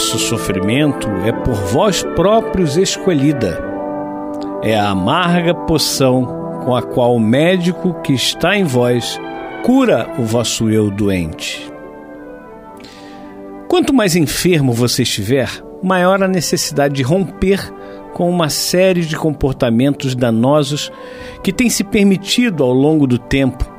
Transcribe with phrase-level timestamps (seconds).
[0.00, 3.62] Vosso sofrimento é por vós próprios escolhida.
[4.62, 6.24] É a amarga poção
[6.64, 9.20] com a qual o médico que está em vós
[9.62, 11.70] cura o vosso eu doente.
[13.68, 15.50] Quanto mais enfermo você estiver,
[15.82, 17.70] maior a necessidade de romper
[18.14, 20.90] com uma série de comportamentos danosos
[21.42, 23.70] que têm se permitido ao longo do tempo.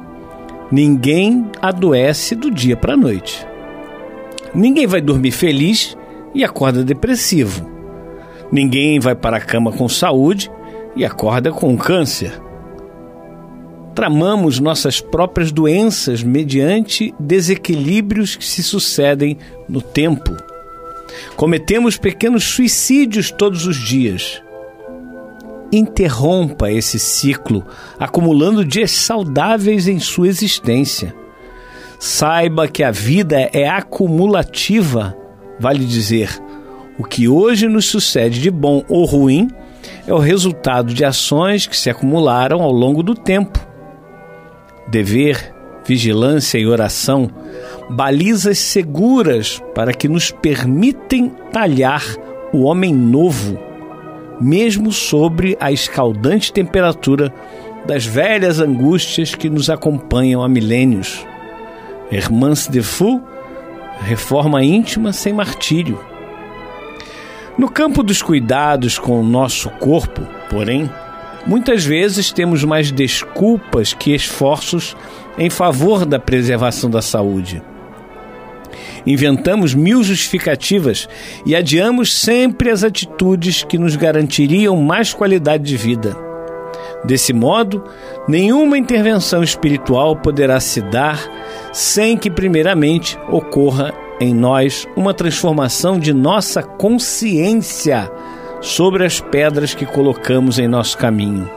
[0.71, 3.43] Ninguém adoece do dia para a noite.
[4.53, 5.97] Ninguém vai dormir feliz
[6.33, 7.69] e acorda depressivo.
[8.51, 10.51] Ninguém vai para a cama com saúde
[10.95, 12.39] e acorda com câncer.
[13.95, 19.37] Tramamos nossas próprias doenças mediante desequilíbrios que se sucedem
[19.67, 20.35] no tempo.
[21.35, 24.41] Cometemos pequenos suicídios todos os dias.
[25.71, 27.65] Interrompa esse ciclo,
[27.97, 31.13] acumulando dias saudáveis em sua existência.
[31.99, 35.15] Saiba que a vida é acumulativa,
[35.61, 36.41] vale dizer,
[36.97, 39.47] o que hoje nos sucede de bom ou ruim
[40.07, 43.59] é o resultado de ações que se acumularam ao longo do tempo.
[44.87, 45.53] Dever,
[45.85, 47.29] vigilância e oração,
[47.91, 52.03] balizas seguras para que nos permitem talhar
[52.51, 53.59] o homem novo,
[54.39, 57.31] mesmo sobre a escaldante temperatura
[57.85, 61.23] das velhas angústias que nos acompanham há milênios.
[62.11, 63.21] Hermance de Fou,
[64.01, 65.99] reforma íntima sem martírio.
[67.57, 70.89] No campo dos cuidados com o nosso corpo, porém,
[71.45, 74.95] muitas vezes temos mais desculpas que esforços
[75.37, 77.61] em favor da preservação da saúde.
[79.05, 81.07] Inventamos mil justificativas
[81.45, 86.30] e adiamos sempre as atitudes que nos garantiriam mais qualidade de vida.
[87.03, 87.83] Desse modo,
[88.27, 91.19] nenhuma intervenção espiritual poderá se dar
[91.73, 98.11] sem que, primeiramente, ocorra em nós uma transformação de nossa consciência
[98.61, 101.49] sobre as pedras que colocamos em nosso caminho.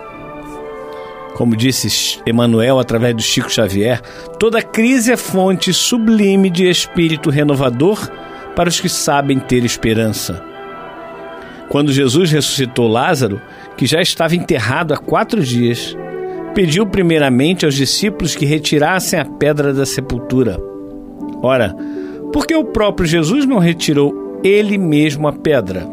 [1.35, 4.01] Como disse Emmanuel através do Chico Xavier,
[4.39, 8.09] toda crise é fonte sublime de espírito renovador
[8.55, 10.43] para os que sabem ter esperança.
[11.69, 13.41] Quando Jesus ressuscitou Lázaro,
[13.77, 15.97] que já estava enterrado há quatro dias,
[16.55, 20.59] pediu primeiramente aos discípulos que retirassem a pedra da sepultura.
[21.43, 21.75] Ora,
[22.33, 25.87] por que o próprio Jesus não retirou ele mesmo a pedra?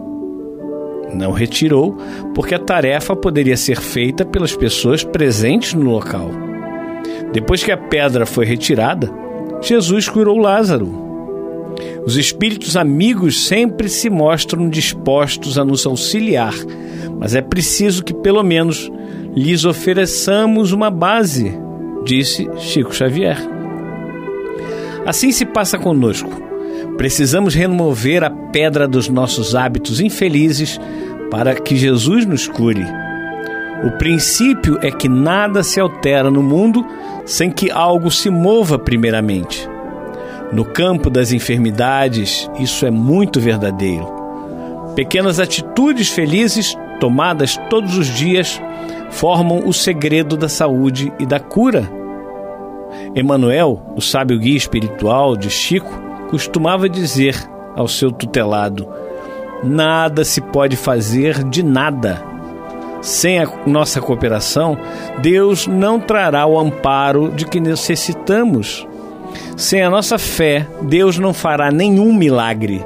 [1.13, 1.97] Não retirou,
[2.33, 6.29] porque a tarefa poderia ser feita pelas pessoas presentes no local.
[7.33, 9.09] Depois que a pedra foi retirada,
[9.61, 11.11] Jesus curou Lázaro.
[12.05, 16.53] Os espíritos amigos sempre se mostram dispostos a nos auxiliar,
[17.21, 18.91] mas é preciso que, pelo menos,
[19.35, 21.55] lhes ofereçamos uma base,
[22.03, 23.37] disse Chico Xavier.
[25.05, 26.31] Assim se passa conosco.
[26.97, 30.79] Precisamos remover a pedra dos nossos hábitos infelizes
[31.29, 32.85] para que Jesus nos cure.
[33.83, 36.83] O princípio é que nada se altera no mundo
[37.23, 39.69] sem que algo se mova primeiramente.
[40.51, 44.07] No campo das enfermidades, isso é muito verdadeiro.
[44.95, 48.61] Pequenas atitudes felizes, tomadas todos os dias,
[49.09, 51.91] formam o segredo da saúde e da cura.
[53.13, 55.91] Emanuel, o sábio guia espiritual de Chico,
[56.29, 57.35] costumava dizer
[57.75, 58.87] ao seu tutelado:
[59.61, 62.31] Nada se pode fazer de nada
[63.01, 64.77] sem a nossa cooperação,
[65.21, 68.87] Deus não trará o amparo de que necessitamos.
[69.57, 72.85] Sem a nossa fé, Deus não fará nenhum milagre.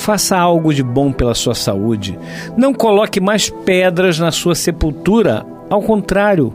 [0.00, 2.18] Faça algo de bom pela sua saúde.
[2.56, 5.44] Não coloque mais pedras na sua sepultura.
[5.68, 6.54] Ao contrário,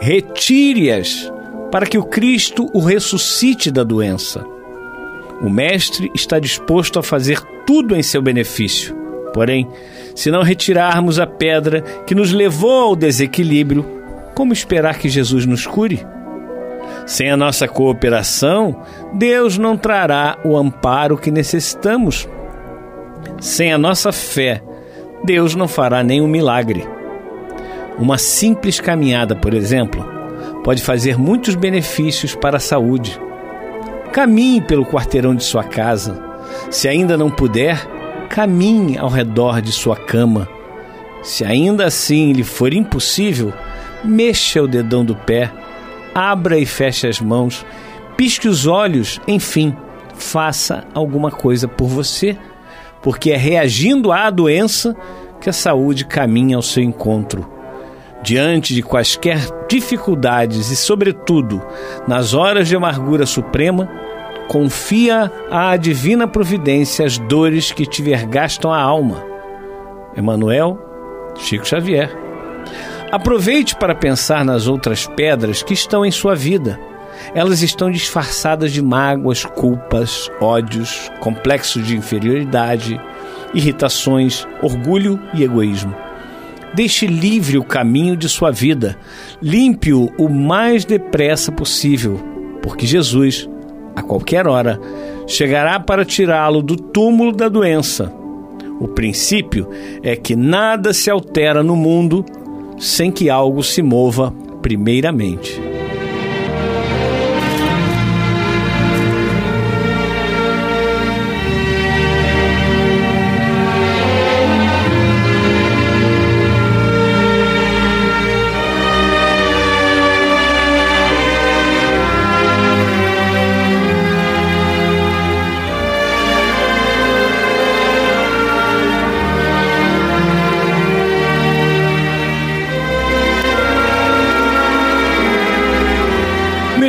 [0.00, 1.30] retire-as
[1.70, 4.46] para que o Cristo o ressuscite da doença.
[5.42, 8.96] O Mestre está disposto a fazer tudo em seu benefício.
[9.34, 9.68] Porém,
[10.14, 13.84] se não retirarmos a pedra que nos levou ao desequilíbrio,
[14.34, 16.02] como esperar que Jesus nos cure?
[17.04, 18.80] Sem a nossa cooperação,
[19.12, 22.26] Deus não trará o amparo que necessitamos.
[23.40, 24.62] Sem a nossa fé,
[25.24, 26.86] Deus não fará nenhum milagre.
[27.98, 30.06] Uma simples caminhada, por exemplo,
[30.62, 33.20] pode fazer muitos benefícios para a saúde.
[34.12, 36.22] Caminhe pelo quarteirão de sua casa.
[36.70, 37.86] Se ainda não puder,
[38.28, 40.48] caminhe ao redor de sua cama.
[41.22, 43.52] Se ainda assim lhe for impossível,
[44.04, 45.50] mexa o dedão do pé,
[46.14, 47.64] abra e feche as mãos,
[48.16, 49.74] pisque os olhos, enfim,
[50.14, 52.36] faça alguma coisa por você,
[53.02, 54.96] porque é reagindo à doença
[55.40, 57.48] que a saúde caminha ao seu encontro.
[58.22, 59.38] Diante de quaisquer
[59.68, 61.62] dificuldades e, sobretudo,
[62.08, 63.88] nas horas de amargura suprema,
[64.48, 69.24] confia à divina providência as dores que te vergastam a alma.
[70.16, 70.78] Emmanuel,
[71.36, 72.10] Chico Xavier.
[73.12, 76.78] Aproveite para pensar nas outras pedras que estão em sua vida.
[77.34, 83.00] Elas estão disfarçadas de mágoas, culpas, ódios, complexos de inferioridade,
[83.54, 85.94] irritações, orgulho e egoísmo.
[86.74, 88.98] Deixe livre o caminho de sua vida,
[89.40, 92.20] limpe-o o mais depressa possível,
[92.62, 93.48] porque Jesus
[93.96, 94.78] a qualquer hora,
[95.26, 98.12] chegará para tirá-lo do túmulo da doença.
[98.78, 99.66] O princípio
[100.02, 102.22] é que nada se altera no mundo
[102.78, 105.58] sem que algo se mova primeiramente.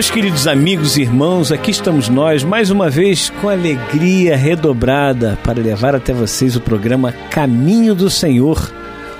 [0.07, 5.61] Meus queridos amigos e irmãos, aqui estamos nós mais uma vez com alegria redobrada para
[5.61, 8.73] levar até vocês o programa Caminho do Senhor,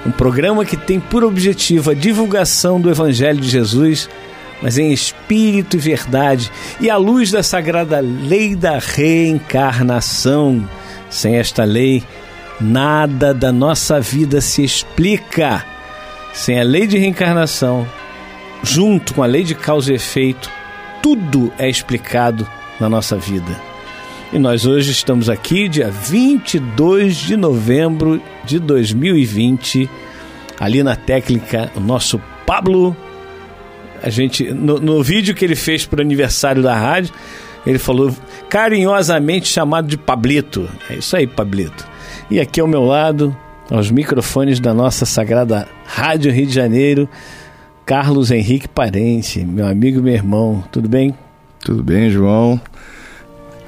[0.05, 4.09] um programa que tem por objetivo a divulgação do Evangelho de Jesus,
[4.61, 6.49] mas em espírito e verdade,
[6.79, 10.67] e à luz da sagrada lei da reencarnação.
[11.09, 12.01] Sem esta lei,
[12.61, 15.65] nada da nossa vida se explica.
[16.31, 17.85] Sem a lei de reencarnação,
[18.63, 20.56] junto com a lei de causa e efeito,
[21.07, 22.45] tudo é explicado
[22.81, 23.57] na nossa vida.
[24.33, 29.89] E nós hoje estamos aqui, dia 22 de novembro de 2020,
[30.59, 32.93] ali na técnica, o nosso Pablo.
[34.03, 37.13] A gente, no, no vídeo que ele fez para o aniversário da rádio,
[37.65, 38.13] ele falou
[38.49, 40.69] carinhosamente chamado de Pablito.
[40.89, 41.87] É isso aí, Pablito.
[42.29, 43.33] E aqui ao meu lado,
[43.71, 47.07] aos microfones da nossa sagrada Rádio Rio de Janeiro,
[47.87, 50.61] Carlos Henrique Parente, meu amigo e meu irmão.
[50.73, 51.15] Tudo bem?
[51.61, 52.59] Tudo bem, João.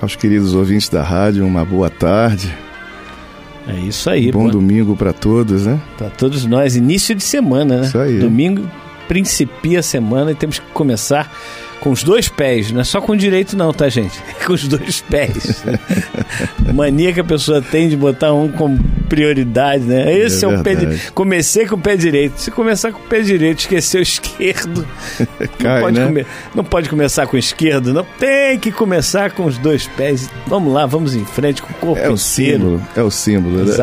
[0.02, 2.54] Aos queridos ouvintes da rádio, uma boa tarde.
[3.66, 4.30] É isso aí.
[4.30, 4.52] Bom pô.
[4.52, 5.80] domingo para todos, né?
[5.98, 6.76] Para todos nós.
[6.76, 7.88] Início de semana, né?
[7.88, 8.20] Isso aí.
[8.20, 8.70] Domingo
[9.08, 11.32] principia a semana e temos que começar
[11.80, 14.20] com os dois pés, não é só com o direito não, tá gente?
[14.30, 15.64] É com os dois pés.
[16.74, 20.14] Mania que a pessoa tem de botar um como prioridade, né?
[20.16, 21.14] Esse é, é o pé direito.
[21.14, 22.40] Comecei com o pé direito.
[22.40, 24.88] Se começar com o pé direito, esquecer o esquerdo,
[25.58, 26.06] Cai, não, pode né?
[26.06, 26.26] come...
[26.56, 28.06] não pode começar com o esquerdo, não.
[28.20, 30.30] Tem que começar com os dois pés.
[30.48, 32.18] Vamos lá, vamos em frente com o corpo é o inteiro.
[32.18, 33.74] Símbolo, é o símbolo, né?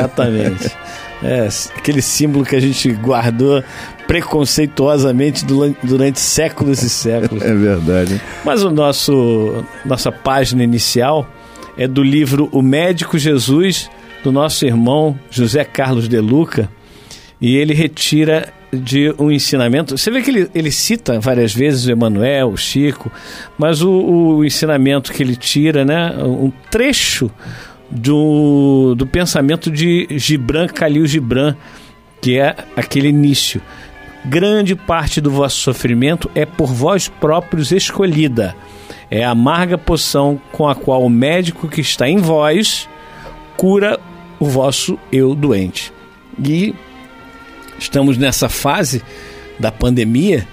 [1.22, 3.62] É, aquele símbolo que a gente guardou
[4.06, 5.44] preconceituosamente
[5.82, 7.42] durante séculos e séculos.
[7.42, 8.20] É verdade.
[8.44, 11.28] Mas o nosso nossa página inicial
[11.76, 13.90] é do livro O Médico Jesus
[14.22, 16.68] do nosso irmão José Carlos de Luca
[17.40, 19.96] e ele retira de um ensinamento.
[19.96, 23.10] Você vê que ele, ele cita várias vezes o Emanuel, o Chico,
[23.56, 27.30] mas o, o, ensinamento que ele tira, né, um trecho
[27.90, 31.56] do, do pensamento de Gibran Khalil Gibran,
[32.20, 33.60] que é aquele início.
[34.24, 38.56] Grande parte do vosso sofrimento é por vós próprios escolhida.
[39.08, 42.88] É a amarga poção com a qual o médico que está em vós
[43.56, 44.00] cura
[44.40, 45.92] o vosso eu doente.
[46.44, 46.74] E
[47.78, 49.02] estamos nessa fase
[49.58, 50.46] da pandemia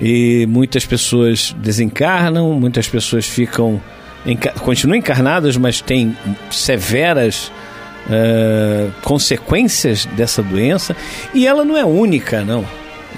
[0.00, 3.80] e muitas pessoas desencarnam, muitas pessoas ficam
[4.60, 6.16] continuam encarnadas, mas têm
[6.50, 7.50] severas
[8.06, 10.96] uh, consequências dessa doença
[11.34, 12.64] e ela não é única, não.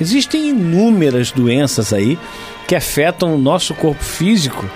[0.01, 2.19] Existem inúmeras doenças aí
[2.67, 4.69] que afetam o nosso corpo físico,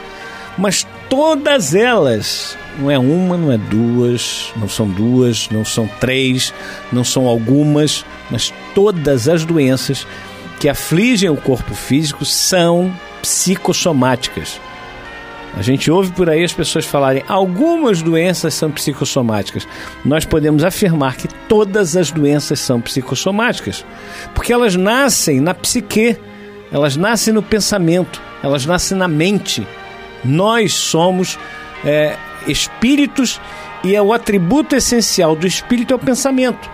[0.57, 6.55] mas todas elas não é uma, não é duas, não são duas, não são três,
[6.93, 10.07] não são algumas, mas todas as doenças
[10.61, 14.61] que afligem o corpo físico são psicossomáticas.
[15.59, 19.67] A gente ouve por aí as pessoas falarem algumas doenças são psicossomáticas.
[20.05, 23.85] Nós podemos afirmar que todas as doenças são psicossomáticas,
[24.37, 26.17] porque elas nascem na psique,
[26.71, 29.67] elas nascem no pensamento, elas nascem na mente.
[30.25, 31.37] Nós somos
[31.85, 32.15] é,
[32.47, 33.41] espíritos
[33.83, 36.71] e é o atributo essencial do espírito é o pensamento.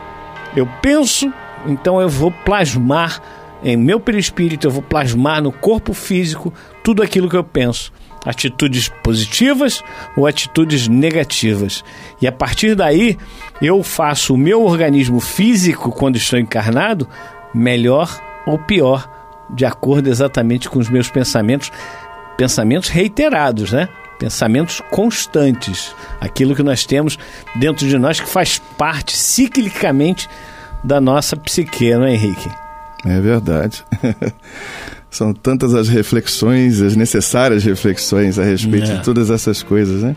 [0.54, 1.32] Eu penso,
[1.66, 3.18] então eu vou plasmar
[3.62, 7.90] em meu perispírito, eu vou plasmar no corpo físico tudo aquilo que eu penso.
[8.24, 9.82] Atitudes positivas
[10.16, 11.84] ou atitudes negativas.
[12.20, 13.18] E a partir daí,
[13.60, 17.08] eu faço o meu organismo físico, quando estou encarnado,
[17.54, 19.08] melhor ou pior,
[19.50, 21.70] de acordo exatamente com os meus pensamentos,
[22.36, 23.88] pensamentos reiterados, né?
[24.18, 27.18] pensamentos constantes, aquilo que nós temos
[27.54, 30.28] dentro de nós que faz parte ciclicamente
[30.82, 32.50] da nossa psique, não é, Henrique?
[33.04, 33.84] É verdade.
[35.14, 38.96] São tantas as reflexões, as necessárias reflexões a respeito é.
[38.96, 40.16] de todas essas coisas, né?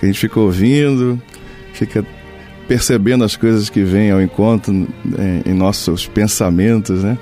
[0.00, 1.20] Que a gente fica ouvindo,
[1.74, 2.02] fica
[2.66, 7.18] percebendo as coisas que vêm ao encontro em, é, em nossos pensamentos, né?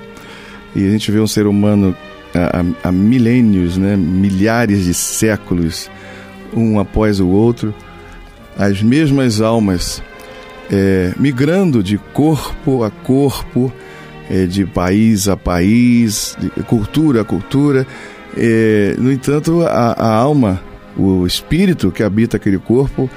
[0.73, 1.93] E a gente vê um ser humano
[2.33, 3.97] há, há milênios, né?
[3.97, 5.91] milhares de séculos,
[6.55, 7.75] um após o outro,
[8.57, 10.01] as mesmas almas
[10.71, 13.69] é, migrando de corpo a corpo,
[14.47, 17.85] de país a país, de cultura a cultura.
[18.37, 20.61] É, no entanto, a, a, alma,
[20.97, 23.09] o espírito que habita aquele corpo,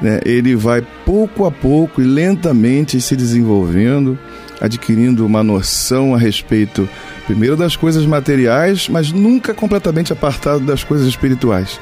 [0.00, 4.18] né, ele vai pouco a pouco e lentamente se desenvolvendo,
[4.60, 6.88] adquirindo uma noção a respeito,
[7.26, 11.80] primeiro, das coisas materiais, mas nunca completamente apartado das coisas espirituais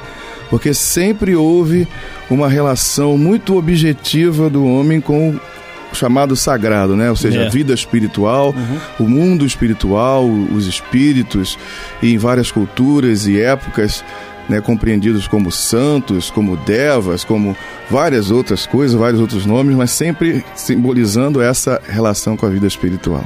[0.51, 1.87] porque sempre houve
[2.29, 5.39] uma relação muito objetiva do homem com
[5.93, 7.11] chamado sagrado, né?
[7.11, 7.51] Ou seja, a é.
[7.51, 9.07] vida espiritual, uhum.
[9.07, 11.59] o mundo espiritual, os espíritos,
[12.03, 14.05] e em várias culturas e épocas,
[14.49, 17.57] né, compreendidos como santos, como devas, como
[17.89, 23.25] várias outras coisas, vários outros nomes, mas sempre simbolizando essa relação com a vida espiritual.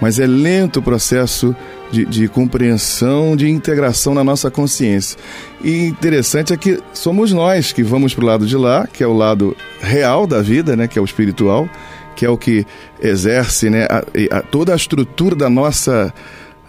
[0.00, 1.54] Mas é lento o processo
[1.92, 5.18] de, de compreensão, de integração na nossa consciência.
[5.62, 9.06] E interessante é que somos nós que vamos para o lado de lá, que é
[9.06, 11.68] o lado real da vida, né, que é o espiritual,
[12.16, 12.66] que é o que
[13.00, 16.12] exerce né, a, a, toda a estrutura da nossa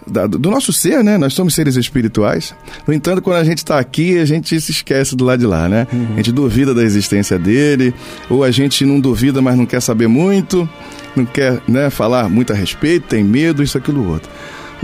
[0.06, 1.16] da, do nosso ser, né?
[1.16, 2.54] Nós somos seres espirituais.
[2.86, 5.66] No entanto, quando a gente está aqui, a gente se esquece do lado de lá,
[5.66, 5.86] né?
[5.90, 6.08] Uhum.
[6.12, 7.94] A gente duvida da existência dele,
[8.28, 10.68] ou a gente não duvida, mas não quer saber muito,
[11.16, 14.30] não quer né, falar muito a respeito, tem medo, isso, aquilo, outro.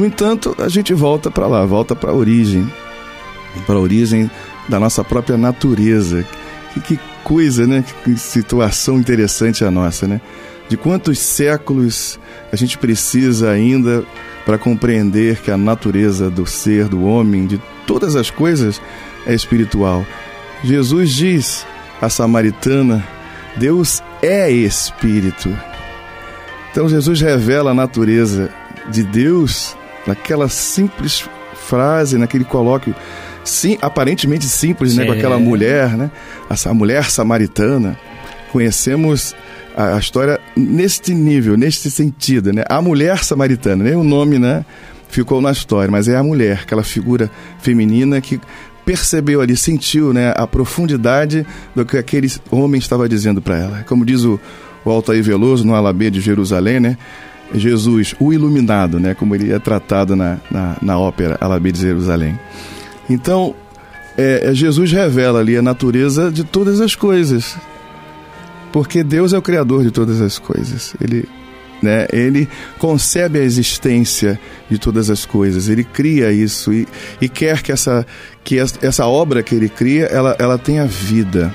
[0.01, 2.67] No entanto, a gente volta para lá, volta para a origem,
[3.67, 4.31] para a origem
[4.67, 6.25] da nossa própria natureza.
[6.73, 7.85] Que, que coisa, né?
[8.03, 10.19] Que situação interessante a nossa, né?
[10.71, 12.19] De quantos séculos
[12.51, 14.03] a gente precisa ainda
[14.47, 18.81] para compreender que a natureza do ser, do homem, de todas as coisas
[19.27, 20.07] é espiritual.
[20.65, 21.67] Jesus diz
[22.01, 23.07] à samaritana:
[23.55, 25.55] Deus é espírito.
[26.71, 28.51] Então Jesus revela a natureza
[28.91, 29.77] de Deus
[30.07, 32.95] naquela simples frase, naquele colóquio
[33.45, 36.11] sim, aparentemente simples, né, com aquela mulher, né,
[36.49, 37.99] essa mulher samaritana.
[38.53, 39.35] Conhecemos
[39.77, 42.65] a, a, história neste nível, neste sentido, né?
[42.69, 44.65] A mulher samaritana, nem o nome, né,
[45.09, 47.31] ficou na história, mas é a mulher, aquela figura
[47.61, 48.41] feminina que
[48.85, 53.85] percebeu ali, sentiu, né, a profundidade do que aquele homem estava dizendo para ela.
[53.87, 54.41] Como diz o,
[54.85, 56.99] o Altair Veloso no Alabê de Jerusalém, né?
[57.55, 62.39] Jesus, o iluminado, né, como ele é tratado na, na, na ópera Alabê de Jerusalém.
[63.09, 63.55] Então,
[64.17, 67.57] é, é, Jesus revela ali a natureza de todas as coisas,
[68.73, 70.95] porque Deus é o criador de todas as coisas.
[71.01, 71.29] Ele
[71.83, 72.07] né?
[72.13, 72.47] Ele
[72.79, 74.39] concebe a existência
[74.69, 76.87] de todas as coisas, ele cria isso e,
[77.21, 78.07] e quer que essa,
[78.45, 81.55] que essa obra que ele cria, ela, ela tenha vida,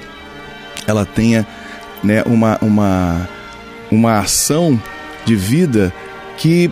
[0.87, 1.45] ela tenha
[2.03, 3.29] né, uma, uma,
[3.91, 4.81] uma ação
[5.25, 5.93] de vida
[6.37, 6.71] que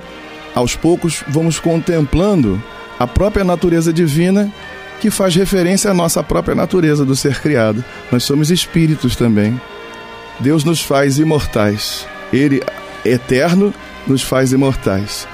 [0.56, 2.62] aos poucos vamos contemplando
[3.00, 4.52] a própria natureza divina
[5.00, 7.84] que faz referência à nossa própria natureza do ser criado.
[8.12, 9.60] Nós somos espíritos também.
[10.40, 12.08] Deus nos faz imortais.
[12.32, 12.62] Ele,
[13.04, 13.74] eterno,
[14.08, 15.28] nos faz imortais.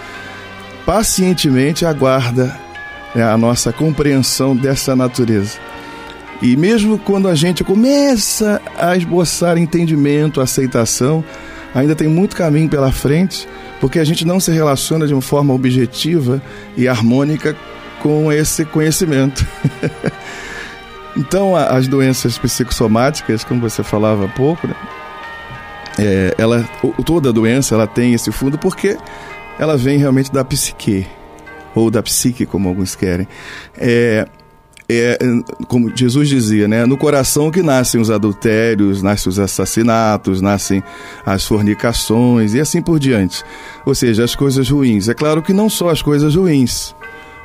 [0.86, 2.60] Pacientemente aguarda
[3.14, 5.60] né, a nossa compreensão dessa natureza.
[6.42, 11.24] E mesmo quando a gente começa a esboçar entendimento, aceitação,
[11.74, 13.48] ainda tem muito caminho pela frente,
[13.80, 16.42] porque a gente não se relaciona de uma forma objetiva
[16.76, 17.56] e harmônica
[18.02, 19.46] com esse conhecimento.
[21.16, 24.76] então, as doenças psicossomáticas, como você falava há pouco, né?
[26.00, 26.68] é, ela,
[27.06, 28.98] toda doença ela tem esse fundo porque
[29.60, 31.06] ela vem realmente da psique,
[31.76, 33.28] ou da psique, como alguns querem.
[33.78, 34.26] É,
[34.90, 35.20] é,
[35.68, 36.86] como Jesus dizia, né?
[36.86, 40.84] No coração que nascem os adultérios, nascem os assassinatos, nascem
[41.24, 43.44] as fornicações e assim por diante.
[43.86, 45.08] Ou seja, as coisas ruins.
[45.08, 46.96] É claro que não só as coisas ruins,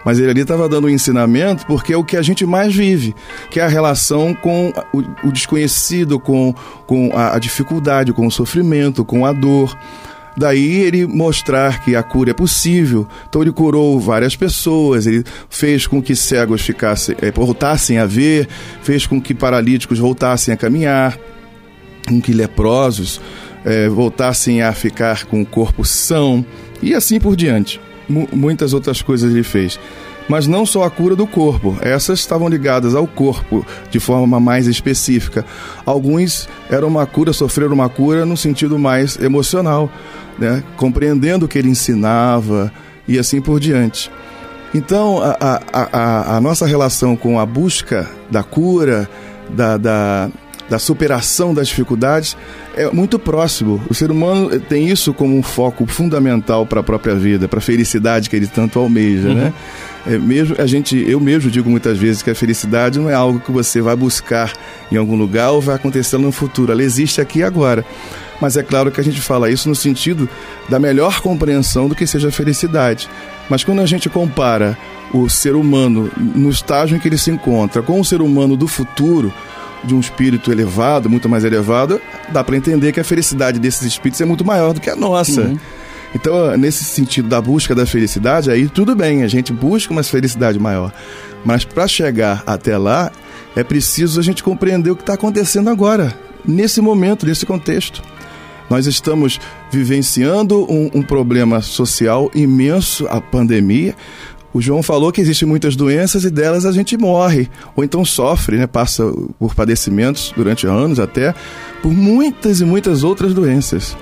[0.05, 3.15] mas ele ali estava dando um ensinamento porque é o que a gente mais vive,
[3.51, 6.55] que é a relação com o, o desconhecido, com,
[6.87, 9.77] com a, a dificuldade, com o sofrimento, com a dor.
[10.37, 13.07] Daí ele mostrar que a cura é possível.
[13.29, 18.49] Então ele curou várias pessoas, ele fez com que cegos ficassem, é, voltassem a ver,
[18.83, 21.19] fez com que paralíticos voltassem a caminhar,
[22.09, 23.21] com que leprosos
[23.65, 26.45] é, voltassem a ficar com o corpo são
[26.83, 27.81] e assim por diante.
[28.09, 29.79] M muitas outras coisas ele fez
[30.29, 31.77] mas não só a cura do corpo.
[31.81, 35.45] Essas estavam ligadas ao corpo de forma mais específica.
[35.85, 39.91] Alguns eram uma cura, sofreram uma cura no sentido mais emocional,
[40.39, 40.63] né?
[40.77, 42.73] compreendendo o que ele ensinava
[43.07, 44.11] e assim por diante.
[44.75, 49.09] Então, a, a, a, a nossa relação com a busca da cura,
[49.51, 50.29] da, da,
[50.69, 52.37] da superação das dificuldades,
[52.77, 53.81] é muito próximo.
[53.89, 57.63] O ser humano tem isso como um foco fundamental para a própria vida, para a
[57.63, 59.35] felicidade que ele tanto almeja, uhum.
[59.35, 59.53] né?
[60.07, 63.41] É, mesmo a gente, eu mesmo digo muitas vezes que a felicidade não é algo
[63.41, 64.53] que você vai buscar
[64.93, 66.73] em algum lugar ou vai acontecer no futuro.
[66.73, 67.85] Ela existe aqui e agora.
[68.41, 70.29] Mas é claro que a gente fala isso no sentido
[70.69, 73.09] da melhor compreensão do que seja a felicidade.
[73.49, 74.77] Mas quando a gente compara
[75.13, 78.67] o ser humano no estágio em que ele se encontra com o ser humano do
[78.67, 79.33] futuro,
[79.85, 84.21] de um espírito elevado, muito mais elevado, dá para entender que a felicidade desses espíritos
[84.21, 85.43] é muito maior do que a nossa.
[85.43, 85.59] Uhum.
[86.15, 90.59] Então, nesse sentido da busca da felicidade, aí tudo bem, a gente busca uma felicidade
[90.59, 90.93] maior.
[91.45, 93.11] Mas para chegar até lá,
[93.57, 98.03] é preciso a gente compreender o que está acontecendo agora, nesse momento, nesse contexto.
[98.71, 103.95] Nós estamos vivenciando um, um problema social imenso, a pandemia.
[104.55, 108.57] O João falou que existem muitas doenças e delas a gente morre, ou então sofre,
[108.57, 108.67] né?
[108.67, 109.05] passa
[109.39, 111.35] por padecimentos durante anos até,
[111.83, 113.97] por muitas e muitas outras doenças.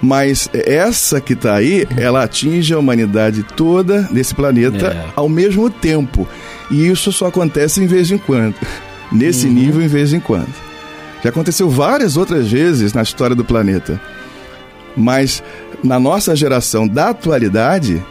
[0.00, 5.12] Mas essa que está aí, ela atinge a humanidade toda nesse planeta é.
[5.16, 6.26] ao mesmo tempo.
[6.70, 8.54] E isso só acontece em vez em quando.
[9.10, 9.54] Nesse uhum.
[9.54, 10.54] nível, em vez em quando.
[11.22, 14.00] Já aconteceu várias outras vezes na história do planeta.
[14.96, 15.42] Mas
[15.82, 18.04] na nossa geração da atualidade,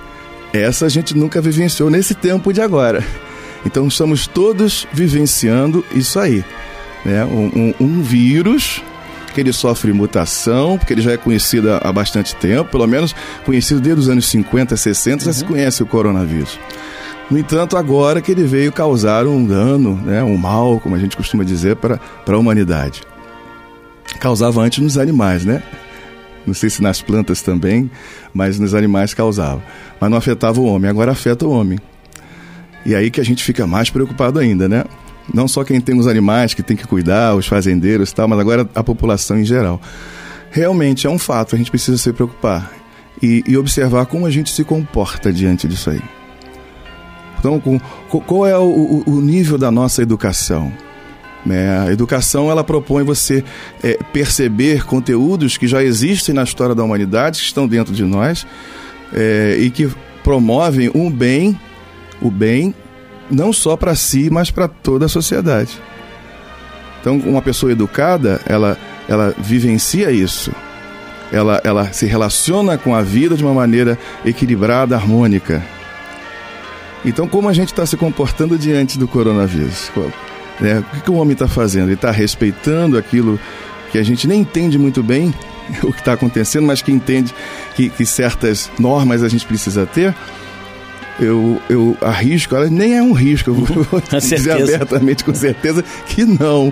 [0.52, 3.04] essa a gente nunca vivenciou nesse tempo de agora.
[3.65, 6.43] Então estamos todos vivenciando isso aí.
[7.06, 7.23] Né?
[7.26, 8.82] Um, um, um vírus
[9.33, 13.79] que ele sofre mutação, porque ele já é conhecido há bastante tempo, pelo menos conhecido
[13.79, 15.25] desde os anos 50, 60, uhum.
[15.25, 15.49] já se uhum.
[15.49, 16.59] conhece o coronavírus.
[17.29, 21.17] No entanto, agora que ele veio causar um dano, né, um mal, como a gente
[21.17, 23.03] costuma dizer, para, para a humanidade.
[24.19, 25.61] Causava antes nos animais, né?
[26.45, 27.91] Não sei se nas plantas também,
[28.33, 29.61] mas nos animais causava.
[29.99, 31.77] Mas não afetava o homem, agora afeta o homem.
[32.85, 34.85] E aí que a gente fica mais preocupado ainda, né?
[35.33, 38.39] Não só quem tem os animais que tem que cuidar, os fazendeiros e tal, mas
[38.39, 39.81] agora a população em geral.
[40.51, 42.71] Realmente é um fato, a gente precisa se preocupar
[43.21, 46.01] e, e observar como a gente se comporta diante disso aí.
[47.39, 50.73] Então, com, qual é o, o, nível da nossa educação?
[51.45, 51.79] Né?
[51.79, 53.43] A educação ela propõe você
[53.83, 58.47] é, perceber conteúdos que já existem na história da humanidade, que estão dentro de nós
[59.13, 59.89] é, e que
[60.23, 61.57] promovem um bem,
[62.21, 62.73] o bem
[63.29, 65.79] não só para si, mas para toda a sociedade.
[67.01, 70.51] Então, uma pessoa educada, ela, ela vivencia isso.
[71.31, 75.63] Ela, ela se relaciona com a vida de uma maneira equilibrada, harmônica.
[77.05, 79.91] Então, como a gente está se comportando diante do coronavírus?
[80.59, 80.79] Né?
[80.79, 81.85] O que, que o homem está fazendo?
[81.85, 83.39] Ele está respeitando aquilo
[83.91, 85.33] que a gente nem entende muito bem,
[85.83, 87.33] o que está acontecendo, mas que entende
[87.75, 90.13] que, que certas normas a gente precisa ter,
[91.19, 96.25] eu, eu arrisco, ela nem é um risco, eu vou dizer abertamente com certeza que
[96.25, 96.71] não.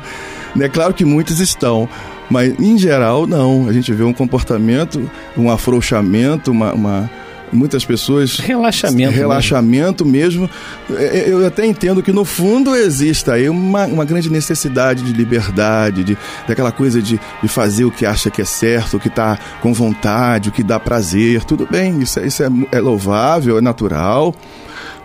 [0.60, 1.89] É claro que muitos estão,
[2.29, 3.67] mas em geral não.
[3.67, 7.10] A gente vê um comportamento, um afrouxamento, uma, uma
[7.55, 8.37] muitas pessoas.
[8.37, 9.11] Relaxamento.
[9.11, 9.17] Né?
[9.17, 10.49] Relaxamento mesmo.
[10.89, 10.99] mesmo.
[10.99, 15.13] É, é, eu até entendo que no fundo exista aí uma, uma grande necessidade de
[15.13, 19.07] liberdade, de, daquela coisa de, de fazer o que acha que é certo, o que
[19.07, 21.43] está com vontade, o que dá prazer.
[21.43, 24.35] Tudo bem, isso, é, isso é, é louvável, é natural.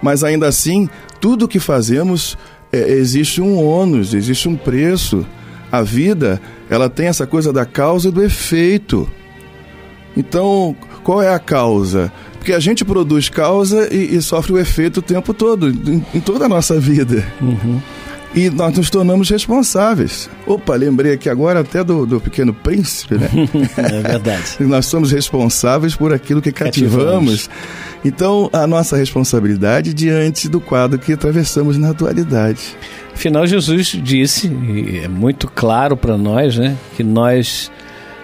[0.03, 0.89] Mas ainda assim,
[1.21, 2.37] tudo que fazemos
[2.73, 5.27] é, existe um ônus, existe um preço.
[5.71, 9.09] A vida, ela tem essa coisa da causa e do efeito.
[10.17, 12.13] Então, qual é a causa?
[12.41, 16.21] Porque a gente produz causa e, e sofre o efeito o tempo todo, em, em
[16.21, 17.23] toda a nossa vida.
[17.39, 17.79] Uhum.
[18.35, 20.31] E nós nos tornamos responsáveis.
[20.47, 23.29] Opa, lembrei aqui agora até do, do Pequeno Príncipe, né?
[23.77, 24.57] é verdade.
[24.65, 27.49] nós somos responsáveis por aquilo que cativamos.
[27.49, 27.51] cativamos.
[28.03, 32.75] Então, a nossa responsabilidade diante do quadro que atravessamos na atualidade.
[33.13, 37.71] Afinal, Jesus disse, e é muito claro para nós, né, que nós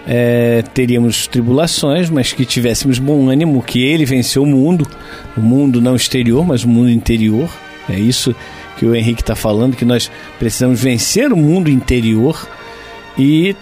[0.07, 4.87] é, teríamos tribulações, mas que tivéssemos bom ânimo, que ele venceu o mundo,
[5.35, 7.49] o mundo não exterior, mas o mundo interior.
[7.89, 8.33] É isso
[8.77, 12.47] que o Henrique está falando, que nós precisamos vencer o mundo interior.
[13.17, 13.53] E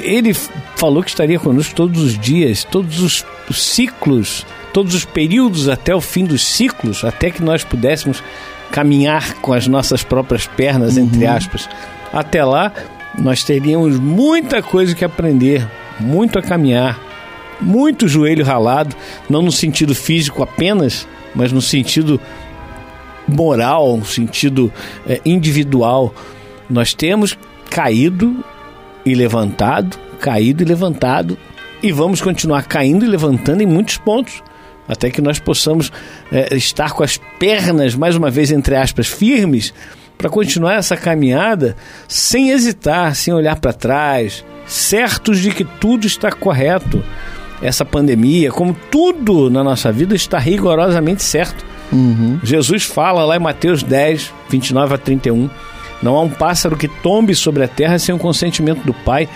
[0.00, 0.32] ele
[0.76, 6.00] falou que estaria conosco todos os dias, todos os ciclos, todos os períodos até o
[6.00, 8.22] fim dos ciclos, até que nós pudéssemos
[8.70, 11.04] caminhar com as nossas próprias pernas, uhum.
[11.04, 11.68] entre aspas.
[12.12, 12.72] Até lá,
[13.18, 16.98] nós teríamos muita coisa que aprender, muito a caminhar,
[17.60, 18.94] muito joelho ralado,
[19.28, 22.20] não no sentido físico apenas, mas no sentido
[23.26, 24.72] moral, no sentido
[25.06, 26.14] é, individual.
[26.70, 27.36] Nós temos
[27.70, 28.44] caído
[29.04, 31.36] e levantado, caído e levantado,
[31.82, 34.42] e vamos continuar caindo e levantando em muitos pontos,
[34.88, 35.92] até que nós possamos
[36.32, 39.74] é, estar com as pernas, mais uma vez, entre aspas, firmes
[40.18, 41.76] para continuar essa caminhada
[42.08, 47.02] sem hesitar, sem olhar para trás, certos de que tudo está correto.
[47.62, 51.64] Essa pandemia, como tudo na nossa vida, está rigorosamente certo.
[51.92, 52.38] Uhum.
[52.42, 55.48] Jesus fala lá em Mateus 10, 29 a 31.
[56.02, 59.28] Não há um pássaro que tombe sobre a terra sem o consentimento do Pai,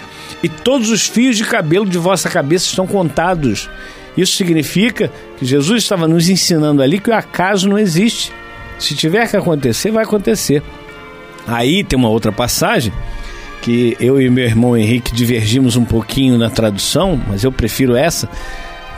[0.43, 3.69] e todos os fios de cabelo de vossa cabeça estão contados.
[4.17, 8.33] Isso significa que Jesus estava nos ensinando ali que o acaso não existe.
[8.83, 10.63] Se tiver que acontecer, vai acontecer.
[11.47, 12.93] Aí tem uma outra passagem
[13.63, 18.29] que eu e meu irmão Henrique divergimos um pouquinho na tradução, mas eu prefiro essa,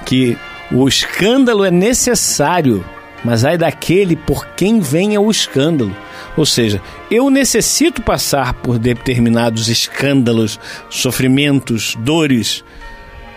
[0.06, 0.38] que
[0.72, 2.82] o escândalo é necessário,
[3.22, 5.94] mas ai daquele por quem venha o escândalo.
[6.34, 12.64] Ou seja, eu necessito passar por determinados escândalos, sofrimentos, dores,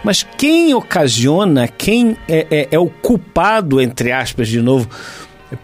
[0.04, 4.88] mas quem ocasiona, quem é, é, é o culpado, entre aspas, de novo,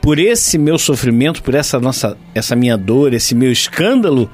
[0.02, 4.30] por esse meu sofrimento, por essa nossa, essa minha dor, esse meu escândalo,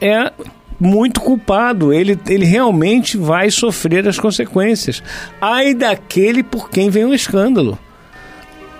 [0.00, 0.32] é
[0.78, 1.92] muito culpado.
[1.92, 5.02] Ele, ele realmente vai sofrer as consequências.
[5.40, 7.78] Ai daquele por quem vem o escândalo.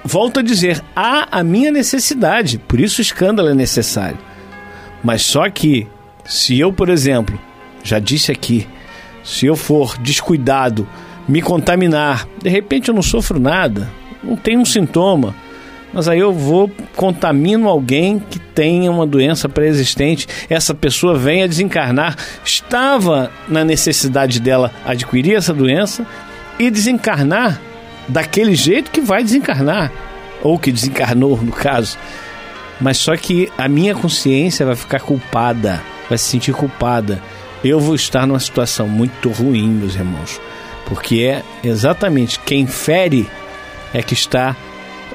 [0.03, 4.19] Volto a dizer, há a minha necessidade, por isso o escândalo é necessário.
[5.05, 5.87] Mas só que,
[6.25, 7.39] se eu, por exemplo,
[7.83, 8.67] já disse aqui,
[9.23, 10.89] se eu for descuidado,
[11.29, 13.91] me contaminar, de repente eu não sofro nada,
[14.25, 15.35] não tenho um sintoma
[15.93, 21.47] mas aí eu vou, contamino alguém que tenha uma doença pré-existente, essa pessoa vem a
[21.47, 26.07] desencarnar, estava na necessidade dela adquirir essa doença
[26.59, 27.61] e desencarnar
[28.09, 29.91] daquele jeito que vai desencarnar,
[30.43, 31.99] ou que desencarnou no caso.
[32.81, 37.21] Mas só que a minha consciência vai ficar culpada, vai se sentir culpada.
[37.63, 40.41] Eu vou estar numa situação muito ruim, meus irmãos,
[40.87, 43.29] porque é exatamente quem fere
[43.93, 44.57] é que está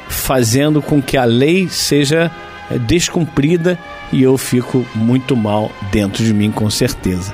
[0.08, 2.32] fazendo com que a lei seja
[2.70, 3.78] eh, descumprida
[4.12, 7.34] e eu fico muito mal dentro de mim, com certeza.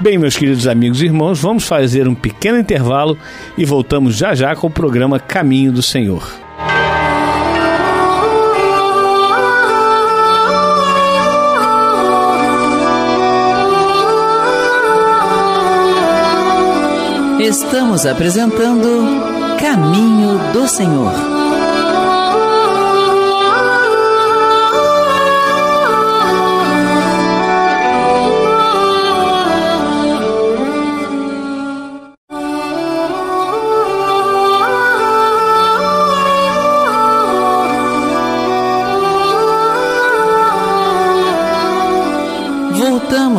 [0.00, 3.16] Bem, meus queridos amigos e irmãos, vamos fazer um pequeno intervalo
[3.56, 6.28] e voltamos já já com o programa Caminho do Senhor.
[17.40, 21.12] Estamos apresentando Caminho do Senhor.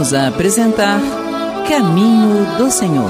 [0.04, 1.00] Voltamos a apresentar
[1.66, 3.10] Caminho do Senhor.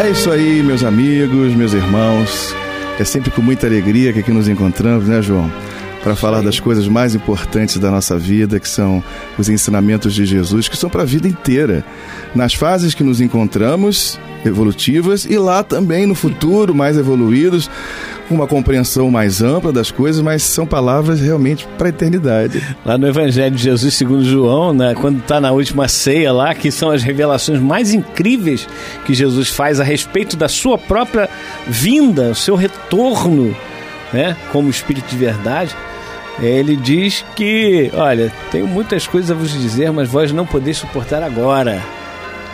[0.00, 2.54] É isso aí, meus amigos, meus irmãos.
[2.98, 5.52] É sempre com muita alegria que aqui nos encontramos, né, João?
[6.02, 9.02] Para falar das coisas mais importantes da nossa vida, que são
[9.38, 11.84] os ensinamentos de Jesus, que são para a vida inteira.
[12.34, 17.70] Nas fases que nos encontramos, evolutivas, e lá também no futuro, mais evoluídos,
[18.28, 22.60] uma compreensão mais ampla das coisas, mas são palavras realmente para a eternidade.
[22.84, 26.70] Lá no Evangelho de Jesus segundo João, né, quando está na última ceia lá, que
[26.70, 28.66] são as revelações mais incríveis
[29.04, 31.28] que Jesus faz a respeito da sua própria
[31.66, 33.54] vinda, o seu retorno,
[34.12, 35.76] né, como Espírito de verdade.
[36.40, 41.22] Ele diz que, olha, tenho muitas coisas a vos dizer, mas vós não podeis suportar
[41.22, 41.82] agora.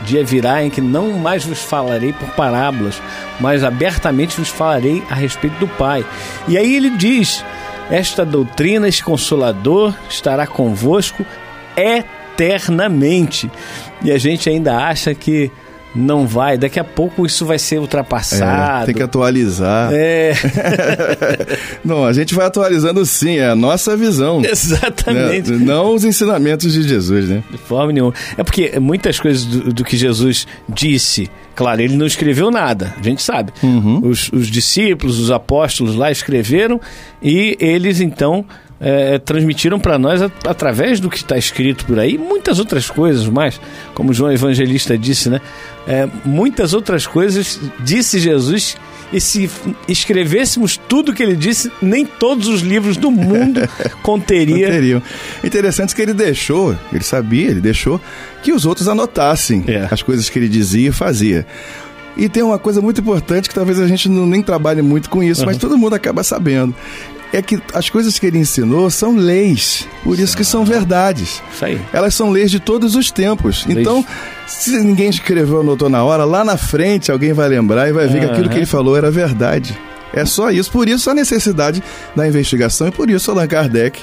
[0.05, 3.01] Dia virá em que não mais vos falarei por parábolas,
[3.41, 6.05] mas abertamente vos falarei a respeito do Pai.
[6.47, 7.45] E aí ele diz:
[7.91, 11.25] Esta doutrina, esse consolador, estará convosco
[11.77, 13.51] eternamente.
[14.03, 15.51] E a gente ainda acha que
[15.99, 18.83] não vai, daqui a pouco isso vai ser ultrapassado.
[18.83, 19.91] É, tem que atualizar.
[19.93, 20.33] É.
[21.85, 24.41] não, a gente vai atualizando sim, é a nossa visão.
[24.47, 25.51] Exatamente.
[25.51, 25.59] Né?
[25.65, 27.43] Não os ensinamentos de Jesus, né?
[27.51, 28.15] De forma nenhuma.
[28.37, 33.03] É porque muitas coisas do, do que Jesus disse, claro, ele não escreveu nada, a
[33.03, 33.53] gente sabe.
[33.63, 34.01] Uhum.
[34.05, 36.81] Os, os discípulos, os apóstolos lá escreveram
[37.21, 38.45] e eles então
[38.81, 43.61] é, transmitiram para nós através do que está escrito por aí, muitas outras coisas mais,
[43.95, 45.41] como João Evangelista disse, né?
[45.87, 48.77] É, muitas outras coisas disse Jesus
[49.13, 49.51] e se
[49.89, 53.61] escrevêssemos tudo que ele disse, nem todos os livros do mundo
[54.03, 54.67] conteria.
[54.67, 55.03] conteriam.
[55.43, 58.01] Interessante que ele deixou, ele sabia, ele deixou
[58.43, 59.89] que os outros anotassem é.
[59.91, 61.47] as coisas que ele dizia e fazia.
[62.19, 65.23] E tem uma coisa muito importante que talvez a gente não nem trabalhe muito com
[65.23, 65.47] isso, uhum.
[65.47, 66.75] mas todo mundo acaba sabendo
[67.33, 71.43] é que as coisas que ele ensinou são leis, por isso que são verdades.
[71.53, 71.81] Isso aí.
[71.93, 73.67] Elas são leis de todos os tempos.
[73.67, 73.79] Leis.
[73.79, 74.05] Então,
[74.47, 78.15] se ninguém escreveu, anotou na hora, lá na frente alguém vai lembrar e vai ver
[78.15, 78.21] uhum.
[78.21, 79.79] que aquilo que ele falou era verdade.
[80.13, 80.71] É só isso.
[80.71, 81.83] Por isso a necessidade
[82.17, 84.03] da investigação e por isso Allan Kardec,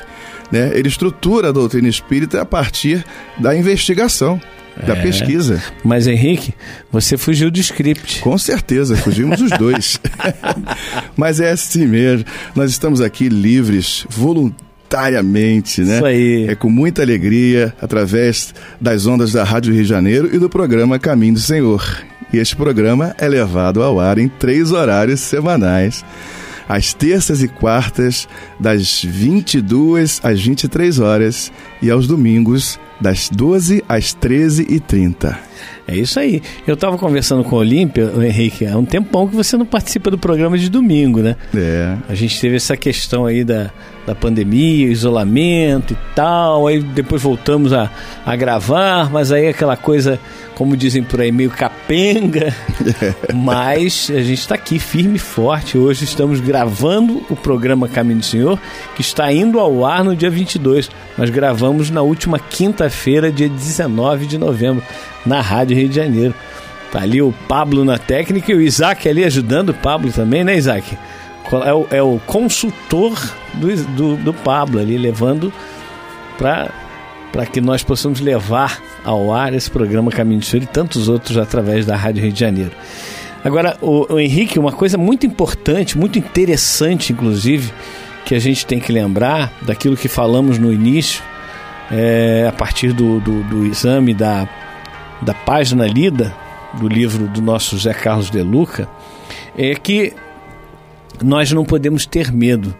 [0.51, 3.03] né, ele estrutura a doutrina espírita a partir
[3.37, 4.39] da investigação
[4.85, 5.01] da é.
[5.01, 5.61] pesquisa.
[5.83, 6.53] Mas Henrique,
[6.91, 8.21] você fugiu do script.
[8.21, 9.99] Com certeza, fugimos os dois.
[11.15, 12.25] Mas é assim mesmo.
[12.55, 15.95] Nós estamos aqui livres, voluntariamente, né?
[15.95, 16.47] Isso aí.
[16.49, 20.99] É com muita alegria, através das ondas da Rádio Rio de Janeiro e do programa
[20.99, 22.03] Caminho do Senhor.
[22.33, 26.03] E este programa é levado ao ar em três horários semanais
[26.67, 28.27] às terças e quartas,
[28.59, 35.35] das 22 às 23 horas, e aos domingos, das 12 às 13h30.
[35.87, 36.41] É isso aí.
[36.65, 40.17] Eu estava conversando com o Olímpia, Henrique, há um tempão que você não participa do
[40.17, 41.35] programa de domingo, né?
[41.55, 41.95] É.
[42.09, 43.71] A gente teve essa questão aí da,
[44.05, 47.89] da pandemia, isolamento e tal, aí depois voltamos a,
[48.25, 50.19] a gravar, mas aí aquela coisa,
[50.55, 52.53] como dizem por aí, meio capenga.
[53.33, 55.77] mas a gente está aqui firme e forte.
[55.77, 58.59] Hoje estamos gravando o programa Caminho do Senhor,
[58.95, 60.89] que está indo ao ar no dia 22.
[61.17, 64.83] Nós gravamos na última quinta-feira, dia 19 de novembro
[65.25, 66.33] na Rádio Rio de Janeiro.
[66.91, 70.55] Tá ali o Pablo na técnica e o Isaac ali ajudando o Pablo também, né,
[70.55, 70.97] Isaac?
[71.65, 73.19] É o, é o consultor
[73.53, 75.53] do, do, do Pablo ali, levando
[76.37, 81.37] para que nós possamos levar ao ar esse programa Caminho de Senhor e tantos outros
[81.37, 82.71] através da Rádio Rio de Janeiro.
[83.43, 87.71] Agora, o, o Henrique, uma coisa muito importante, muito interessante, inclusive,
[88.25, 91.21] que a gente tem que lembrar daquilo que falamos no início,
[91.91, 94.49] é, a partir do, do, do exame da
[95.21, 96.35] da página lida
[96.73, 98.87] do livro do nosso Zé Carlos de Luca
[99.57, 100.13] é que
[101.23, 102.75] nós não podemos ter medo.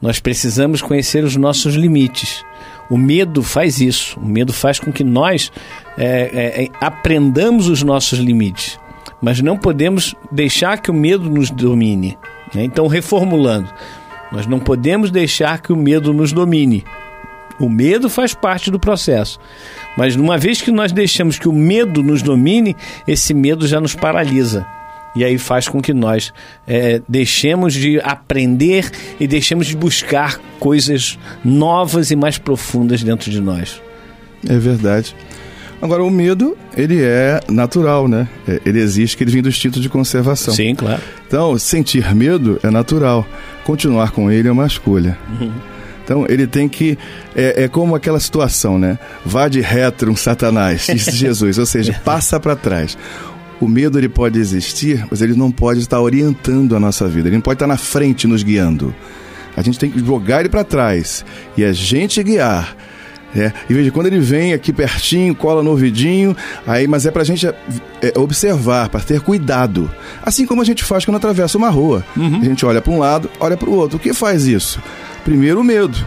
[0.00, 2.44] Nós precisamos conhecer os nossos limites.
[2.88, 4.18] O medo faz isso.
[4.20, 5.50] O medo faz com que nós
[5.96, 8.78] é, é, é aprendamos os nossos limites.
[9.20, 12.16] Mas não podemos deixar que o medo nos domine.
[12.54, 12.64] Né?
[12.64, 13.68] Então, reformulando,
[14.30, 16.84] nós não podemos deixar que o medo nos domine.
[17.58, 19.38] O medo faz parte do processo.
[19.96, 23.94] Mas uma vez que nós deixamos que o medo nos domine, esse medo já nos
[23.94, 24.66] paralisa.
[25.14, 26.32] E aí faz com que nós
[26.66, 33.40] é, deixemos de aprender e deixemos de buscar coisas novas e mais profundas dentro de
[33.40, 33.80] nós.
[34.46, 35.16] É verdade.
[35.80, 38.28] Agora, o medo, ele é natural, né?
[38.46, 40.54] É, ele existe, que ele vem do instinto de conservação.
[40.54, 41.00] Sim, claro.
[41.26, 43.26] Então, sentir medo é natural.
[43.64, 45.18] Continuar com ele é uma escolha.
[45.40, 45.52] Uhum.
[46.06, 46.96] Então ele tem que.
[47.34, 48.96] É, é como aquela situação, né?
[49.24, 52.96] Vá de retro um Satanás, disse Jesus, ou seja, passa para trás.
[53.60, 57.36] O medo ele pode existir, mas ele não pode estar orientando a nossa vida, ele
[57.36, 58.94] não pode estar na frente nos guiando.
[59.56, 61.24] A gente tem que jogar ele para trás
[61.56, 62.76] e a gente guiar
[63.34, 67.24] É, e veja, quando ele vem aqui pertinho, cola no ouvidinho, aí, mas é pra
[67.24, 67.54] gente é,
[68.16, 69.90] observar, para ter cuidado.
[70.22, 72.04] Assim como a gente faz quando atravessa uma rua.
[72.16, 72.40] Uhum.
[72.40, 73.96] A gente olha para um lado, olha para o outro.
[73.96, 74.80] O que faz isso?
[75.26, 75.98] Primeiro o medo.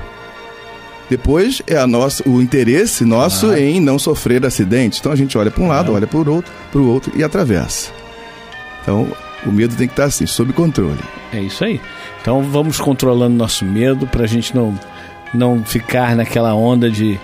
[1.09, 3.59] Depois é a nossa, o interesse nosso ah.
[3.59, 4.97] em não sofrer acidente.
[4.97, 7.21] Então a gente olha para um lado, olha para o outro, para o outro e
[7.21, 7.91] atravessa.
[8.81, 9.11] Então
[9.45, 11.01] o medo tem que estar assim, sob controle.
[11.33, 11.81] É isso aí.
[12.21, 14.79] Então vamos controlando nosso medo para a gente não
[15.33, 17.19] não ficar naquela onda de,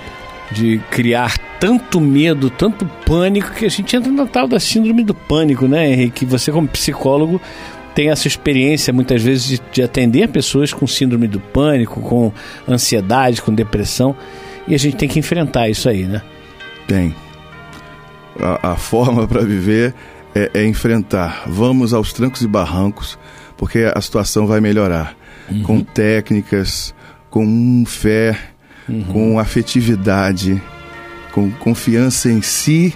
[0.51, 5.13] de criar tanto medo, tanto pânico, que a gente entra na tal da síndrome do
[5.13, 6.25] pânico, né, Henrique?
[6.25, 7.41] Você, como psicólogo,
[7.95, 12.31] tem essa experiência muitas vezes de, de atender pessoas com síndrome do pânico, com
[12.67, 14.13] ansiedade, com depressão,
[14.67, 16.21] e a gente tem que enfrentar isso aí, né?
[16.85, 17.15] Tem.
[18.39, 19.95] A, a forma para viver
[20.35, 21.43] é, é, enfrentar.
[21.47, 23.17] Vamos aos trancos e barrancos,
[23.55, 25.15] porque a situação vai melhorar.
[25.49, 25.63] Uhum.
[25.63, 26.93] Com técnicas,
[27.29, 28.37] com fé,
[28.89, 29.03] uhum.
[29.03, 30.61] com afetividade,
[31.31, 32.93] com confiança em si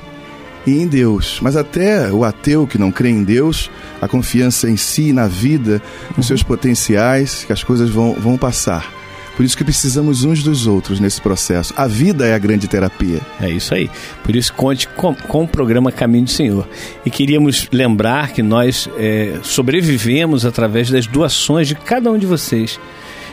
[0.69, 1.39] e em Deus.
[1.41, 3.69] Mas até o ateu que não crê em Deus,
[4.01, 5.81] a confiança em si, na vida,
[6.15, 8.99] nos seus potenciais, que as coisas vão, vão passar.
[9.35, 11.73] Por isso que precisamos uns dos outros nesse processo.
[11.77, 13.21] A vida é a grande terapia.
[13.39, 13.89] É isso aí.
[14.21, 16.67] Por isso conte com, com o programa Caminho do Senhor.
[17.05, 22.77] E queríamos lembrar que nós é, sobrevivemos através das doações de cada um de vocês.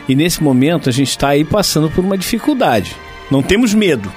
[0.07, 2.95] E nesse momento a gente está aí passando por uma dificuldade.
[3.29, 4.09] Não temos medo.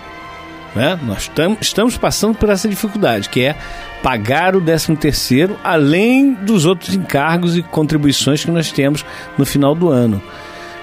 [0.75, 0.99] Né?
[1.03, 3.57] Nós tam, estamos passando por essa dificuldade, que é
[4.03, 9.05] pagar o 13 terceiro, além dos outros encargos e contribuições que nós temos
[9.37, 10.23] no final do ano.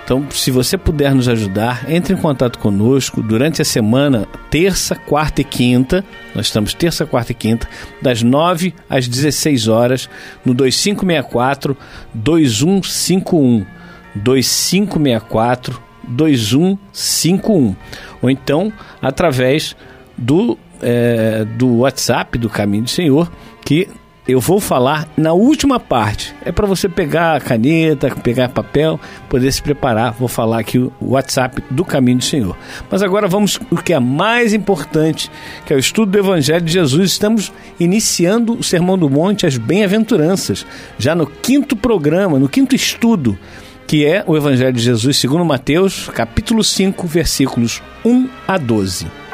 [0.07, 5.41] Então, se você puder nos ajudar, entre em contato conosco durante a semana, terça, quarta
[5.41, 6.01] e quinta.
[6.33, 7.67] Nós estamos terça, quarta e quinta,
[8.01, 10.09] das 9 às 16 horas,
[10.45, 11.75] no 2564
[12.13, 13.65] 2151.
[14.15, 17.75] 2564 2151.
[18.21, 19.75] Ou então através
[20.17, 23.31] do, é, do WhatsApp do Caminho do Senhor,
[23.63, 23.87] que
[24.27, 26.35] eu vou falar na última parte.
[26.43, 30.11] É para você pegar a caneta, pegar papel, poder se preparar.
[30.11, 32.57] Vou falar aqui o WhatsApp do Caminho do Senhor.
[32.91, 35.31] Mas agora vamos o que é mais importante,
[35.65, 37.11] que é o estudo do Evangelho de Jesus.
[37.11, 40.65] Estamos iniciando o Sermão do Monte, as Bem-aventuranças,
[40.97, 43.39] já no quinto programa, no quinto estudo
[43.87, 49.26] que é o Evangelho de Jesus segundo Mateus, capítulo 5, versículos 1 a 12.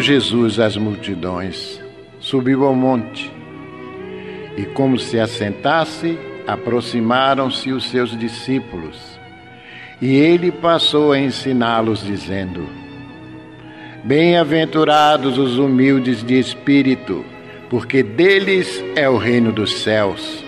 [0.00, 1.80] Jesus as multidões,
[2.18, 3.30] subiu ao monte
[4.56, 9.20] e, como se assentasse, aproximaram-se os seus discípulos.
[10.00, 12.66] E ele passou a ensiná-los, dizendo:
[14.02, 17.24] Bem-aventurados os humildes de espírito,
[17.68, 20.42] porque deles é o reino dos céus.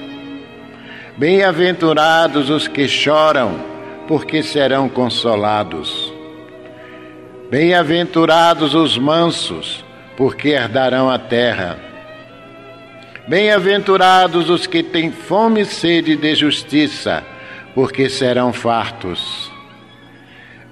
[1.18, 3.60] Bem-aventurados os que choram,
[4.08, 6.01] porque serão consolados.
[7.52, 9.84] Bem-aventurados os mansos,
[10.16, 11.78] porque herdarão a terra.
[13.28, 17.22] Bem-aventurados os que têm fome e sede de justiça,
[17.74, 19.52] porque serão fartos.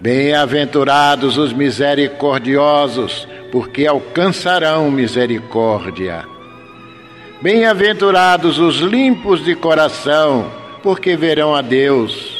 [0.01, 6.25] Bem-aventurados os misericordiosos, porque alcançarão misericórdia.
[7.43, 10.51] Bem-aventurados os limpos de coração,
[10.83, 12.40] porque verão a Deus.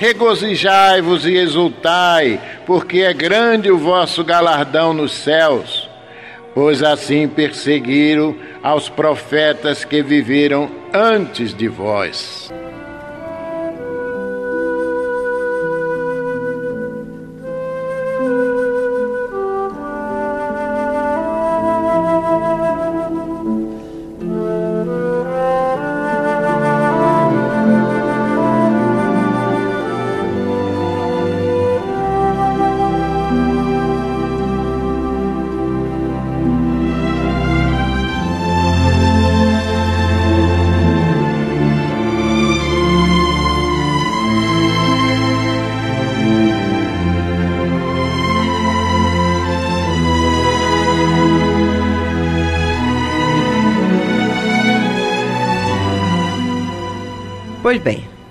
[0.00, 5.90] regozijai-vos e exultai, porque é grande o vosso galardão nos céus.
[6.54, 12.50] Pois assim perseguiram aos profetas que viveram antes de vós.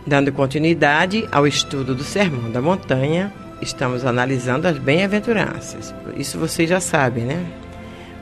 [0.10, 3.32] Dando continuidade ao estudo do Sermão da Montanha,
[3.62, 5.94] estamos analisando as bem-aventuranças.
[6.18, 7.46] Isso vocês já sabem, né?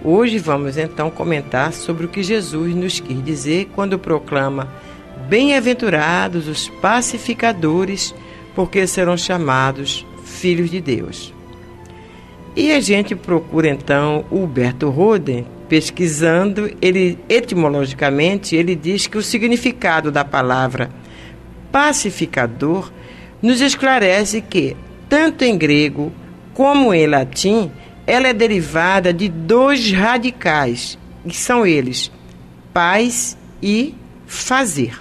[0.03, 4.67] Hoje vamos então comentar sobre o que Jesus nos quis dizer quando proclama:
[5.29, 8.13] Bem-aventurados os pacificadores,
[8.53, 11.33] porque serão chamados filhos de Deus.
[12.53, 20.11] E a gente procura então Huberto Roden, pesquisando, ele etimologicamente, ele diz que o significado
[20.11, 20.89] da palavra
[21.71, 22.91] pacificador
[23.41, 24.75] nos esclarece que,
[25.09, 26.11] tanto em grego
[26.53, 27.71] como em latim,
[28.05, 30.97] ela é derivada de dois radicais,
[31.27, 32.11] que são eles
[32.73, 33.95] paz e
[34.25, 34.99] fazer.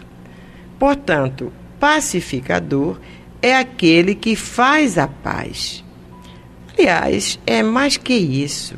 [0.79, 2.99] Portanto, pacificador
[3.41, 5.85] é aquele que faz a paz.
[6.77, 8.77] Aliás, é mais que isso.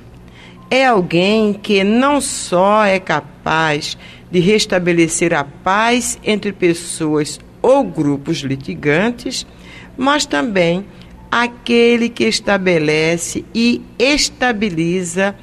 [0.71, 3.97] É alguém que não só é capaz
[4.31, 9.47] de restabelecer a paz entre pessoas ou grupos litigantes,
[9.95, 10.87] mas também
[11.31, 15.35] aquele que estabelece e estabiliza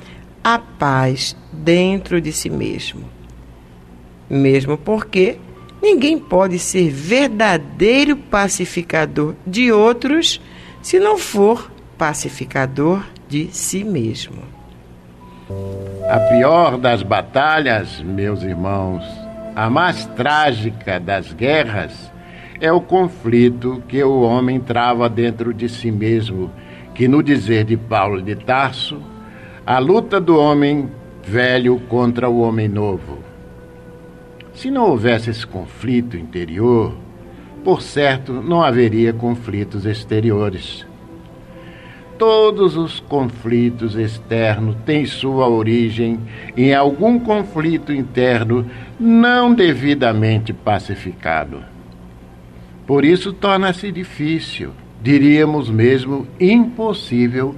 [0.44, 3.04] a paz dentro de si mesmo.
[4.28, 5.38] Mesmo porque
[5.80, 10.42] ninguém pode ser verdadeiro pacificador de outros
[10.82, 14.42] se não for pacificador de si mesmo.
[16.10, 19.04] A pior das batalhas, meus irmãos,
[19.56, 22.15] a mais trágica das guerras,
[22.60, 26.52] é o conflito que o homem trava dentro de si mesmo,
[26.94, 29.02] que, no dizer de Paulo de Tarso,
[29.66, 30.90] a luta do homem
[31.24, 33.20] velho contra o homem novo.
[34.54, 36.96] Se não houvesse esse conflito interior,
[37.64, 40.86] por certo não haveria conflitos exteriores.
[42.18, 46.20] Todos os conflitos externos têm sua origem
[46.56, 48.66] em algum conflito interno
[48.98, 51.75] não devidamente pacificado.
[52.86, 54.72] Por isso torna-se difícil,
[55.02, 57.56] diríamos mesmo impossível,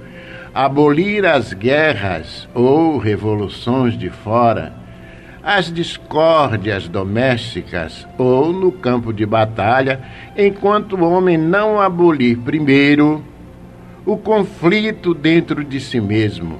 [0.54, 4.72] abolir as guerras ou revoluções de fora,
[5.42, 10.00] as discórdias domésticas ou no campo de batalha,
[10.36, 13.22] enquanto o homem não abolir primeiro
[14.06, 16.58] o conflito dentro de si mesmo.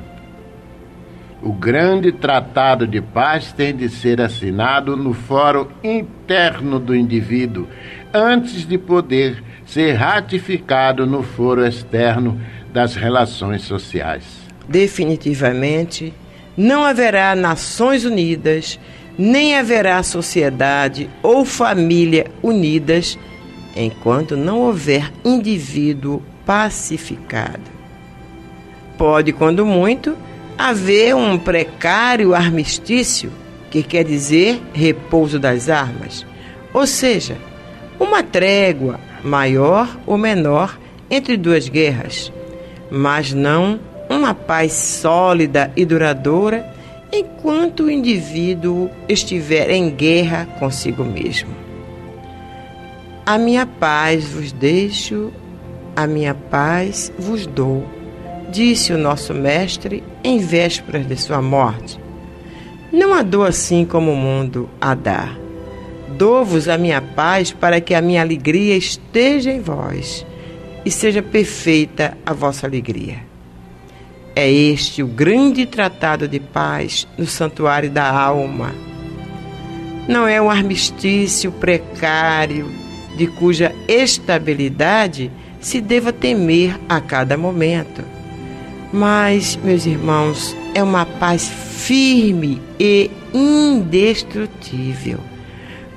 [1.41, 7.69] O grande tratado de paz tem de ser assinado no fórum interno do indivíduo,
[8.12, 12.40] antes de poder ser ratificado no foro externo
[12.72, 14.24] das relações sociais.
[14.68, 16.12] Definitivamente,
[16.56, 18.78] não haverá Nações Unidas,
[19.16, 23.18] nem haverá sociedade ou família unidas
[23.76, 27.78] enquanto não houver indivíduo pacificado.
[28.96, 30.16] Pode, quando muito,
[30.56, 33.30] haver um precário armistício,
[33.70, 36.26] que quer dizer repouso das armas,
[36.72, 37.36] ou seja,
[37.99, 40.78] uma trégua maior ou menor
[41.11, 42.32] entre duas guerras,
[42.90, 46.64] mas não uma paz sólida e duradoura
[47.12, 51.51] enquanto o indivíduo estiver em guerra consigo mesmo.
[53.24, 55.32] A minha paz vos deixo,
[55.94, 57.84] a minha paz vos dou,
[58.51, 61.99] disse o nosso Mestre em vésperas de sua morte.
[62.90, 65.28] Não a dou assim como o mundo a dá.
[66.19, 70.27] Dou-vos a minha paz para que a minha alegria esteja em vós
[70.85, 73.19] e seja perfeita a vossa alegria.
[74.35, 78.75] É este o grande tratado de paz no santuário da alma.
[80.09, 82.69] Não é um armistício precário
[83.16, 88.03] de cuja estabilidade se deva temer a cada momento.
[88.93, 95.21] Mas, meus irmãos, é uma paz firme e indestrutível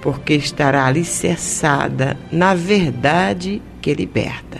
[0.01, 4.59] porque estará alicerçada na verdade que liberta.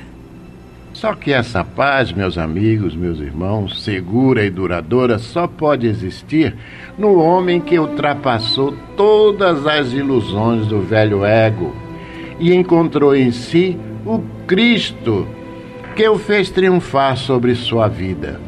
[0.94, 6.56] Só que essa paz, meus amigos, meus irmãos, segura e duradoura, só pode existir
[6.96, 11.74] no homem que ultrapassou todas as ilusões do velho ego
[12.40, 15.28] e encontrou em si o Cristo
[15.96, 18.40] que o fez triunfar sobre sua vida.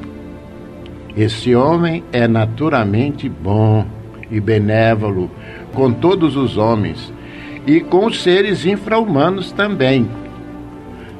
[1.18, 3.86] Esse homem é naturalmente bom
[4.30, 5.30] e benévolo
[5.74, 7.12] com todos os homens
[7.66, 10.08] e com os seres infra-humanos também.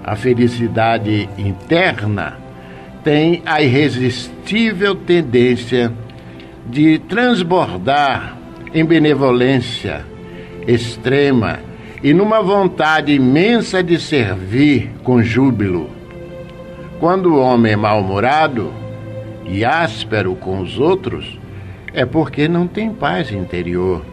[0.04, 2.38] A felicidade interna
[3.04, 5.92] tem a irresistível tendência
[6.66, 8.38] de transbordar
[8.74, 10.06] em benevolência
[10.68, 11.60] extrema
[12.02, 15.90] e numa vontade imensa de servir com júbilo.
[17.00, 18.74] Quando o homem é mal-humorado
[19.46, 21.38] e áspero com os outros,
[21.94, 24.04] é porque não tem paz interior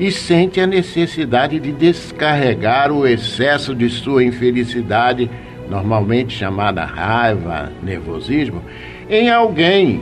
[0.00, 5.30] e sente a necessidade de descarregar o excesso de sua infelicidade,
[5.68, 8.62] normalmente chamada raiva, nervosismo,
[9.10, 10.00] em alguém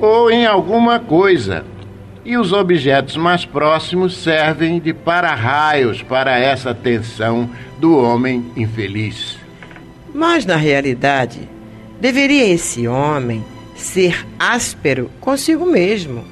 [0.00, 1.64] ou em alguma coisa.
[2.24, 9.38] E os objetos mais próximos servem de para-raios para essa tensão do homem infeliz.
[10.12, 11.48] Mas na realidade,
[12.00, 13.44] deveria esse homem
[13.76, 16.24] ser áspero consigo mesmo,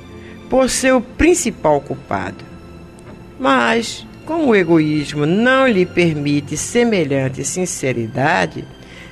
[0.51, 2.46] por ser o principal culpado.
[3.39, 8.65] Mas, como o egoísmo não lhe permite semelhante sinceridade,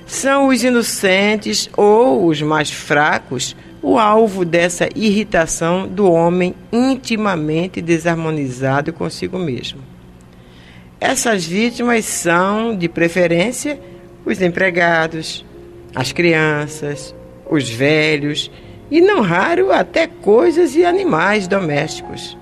[0.07, 8.95] são os inocentes ou os mais fracos o alvo dessa irritação do homem intimamente desarmonizado
[8.95, 9.81] consigo mesmo.
[10.99, 13.79] Essas vítimas são, de preferência,
[14.25, 15.45] os empregados,
[15.95, 17.15] as crianças,
[17.49, 18.51] os velhos
[18.91, 22.39] e, não raro, até coisas e animais domésticos.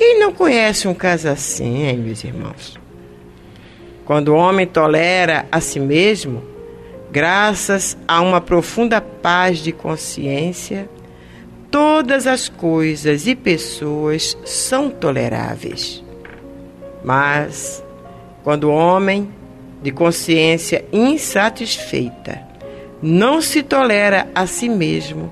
[0.00, 2.80] Quem não conhece um caso assim, hein, meus irmãos?
[4.06, 6.42] Quando o homem tolera a si mesmo,
[7.12, 10.88] graças a uma profunda paz de consciência,
[11.70, 16.02] todas as coisas e pessoas são toleráveis.
[17.04, 17.84] Mas,
[18.42, 19.30] quando o homem,
[19.82, 22.40] de consciência insatisfeita,
[23.02, 25.30] não se tolera a si mesmo,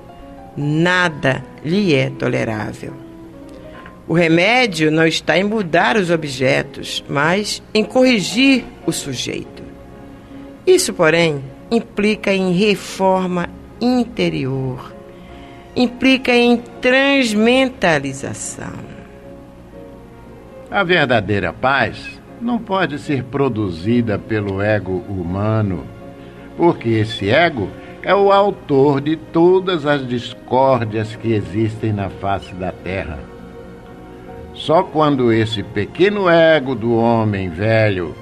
[0.55, 3.08] nada lhe é tolerável.
[4.09, 9.63] O remédio não está em mudar os objetos, mas em corrigir o sujeito.
[10.67, 11.41] Isso, porém,
[11.71, 13.47] implica em reforma
[13.79, 14.93] interior,
[15.75, 18.73] implica em transmentalização.
[20.69, 25.87] A verdadeira paz não pode ser produzida pelo ego humano
[26.59, 27.69] porque esse ego
[28.03, 33.28] é o autor de todas as discórdias que existem na face da terra.
[34.59, 38.15] Só quando esse pequeno ego do homem velho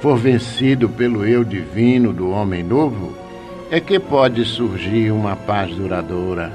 [0.00, 3.16] for vencido pelo eu divino do homem novo,
[3.70, 6.52] é que pode surgir uma paz duradoura.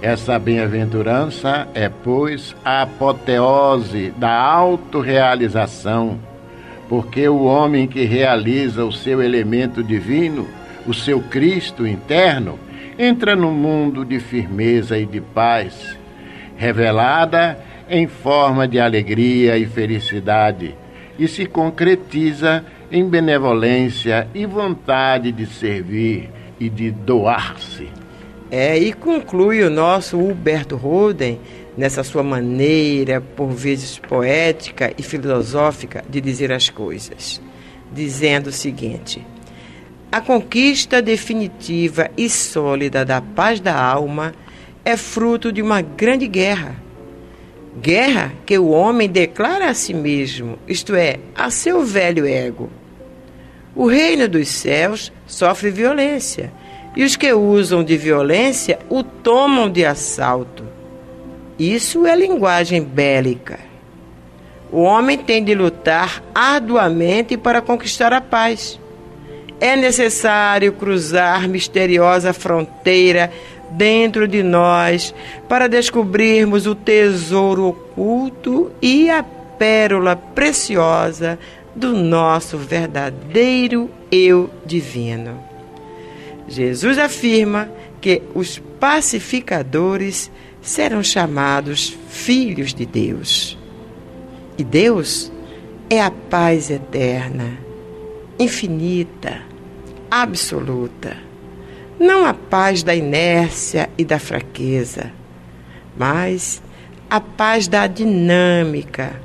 [0.00, 6.18] Essa bem-aventurança é, pois, a apoteose da autorrealização
[6.88, 10.48] porque o homem que realiza o seu elemento divino,
[10.86, 12.58] o seu Cristo interno,
[12.98, 15.96] entra no mundo de firmeza e de paz,
[16.56, 17.58] revelada
[17.88, 20.74] em forma de alegria e felicidade,
[21.18, 27.88] e se concretiza em benevolência e vontade de servir e de doar-se.
[28.50, 31.38] É, e conclui o nosso Huberto Roden
[31.76, 37.42] nessa sua maneira, por vezes poética e filosófica, de dizer as coisas,
[37.92, 39.24] dizendo o seguinte:
[40.10, 44.34] A conquista definitiva e sólida da paz da alma
[44.82, 46.87] é fruto de uma grande guerra.
[47.80, 52.70] Guerra que o homem declara a si mesmo, isto é, a seu velho ego.
[53.74, 56.52] O reino dos céus sofre violência,
[56.96, 60.64] e os que usam de violência o tomam de assalto.
[61.58, 63.58] Isso é linguagem bélica.
[64.72, 68.78] O homem tem de lutar arduamente para conquistar a paz.
[69.60, 73.30] É necessário cruzar misteriosa fronteira
[73.70, 75.14] dentro de nós
[75.48, 81.38] para descobrirmos o tesouro oculto e a pérola preciosa
[81.74, 85.38] do nosso verdadeiro eu divino.
[86.48, 90.30] Jesus afirma que os pacificadores
[90.62, 93.58] serão chamados filhos de Deus.
[94.56, 95.30] E Deus
[95.90, 97.58] é a paz eterna,
[98.38, 99.42] infinita,
[100.10, 101.27] absoluta.
[101.98, 105.10] Não a paz da inércia e da fraqueza,
[105.96, 106.62] mas
[107.10, 109.20] a paz da dinâmica,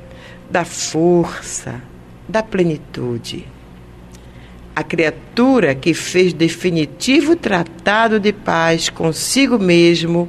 [0.50, 1.80] da força,
[2.28, 3.46] da plenitude.
[4.74, 10.28] A criatura que fez definitivo tratado de paz consigo mesmo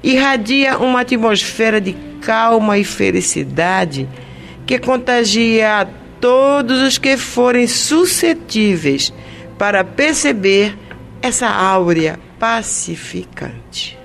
[0.00, 4.08] irradia uma atmosfera de calma e felicidade
[4.64, 5.86] que contagia a
[6.20, 9.12] todos os que forem suscetíveis
[9.58, 10.76] para perceber
[11.22, 13.98] essa áurea pacificante.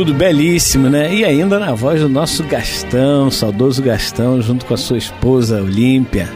[0.00, 1.14] Estudo belíssimo, né?
[1.14, 6.26] E ainda na voz do nosso Gastão, saudoso Gastão, junto com a sua esposa Olímpia.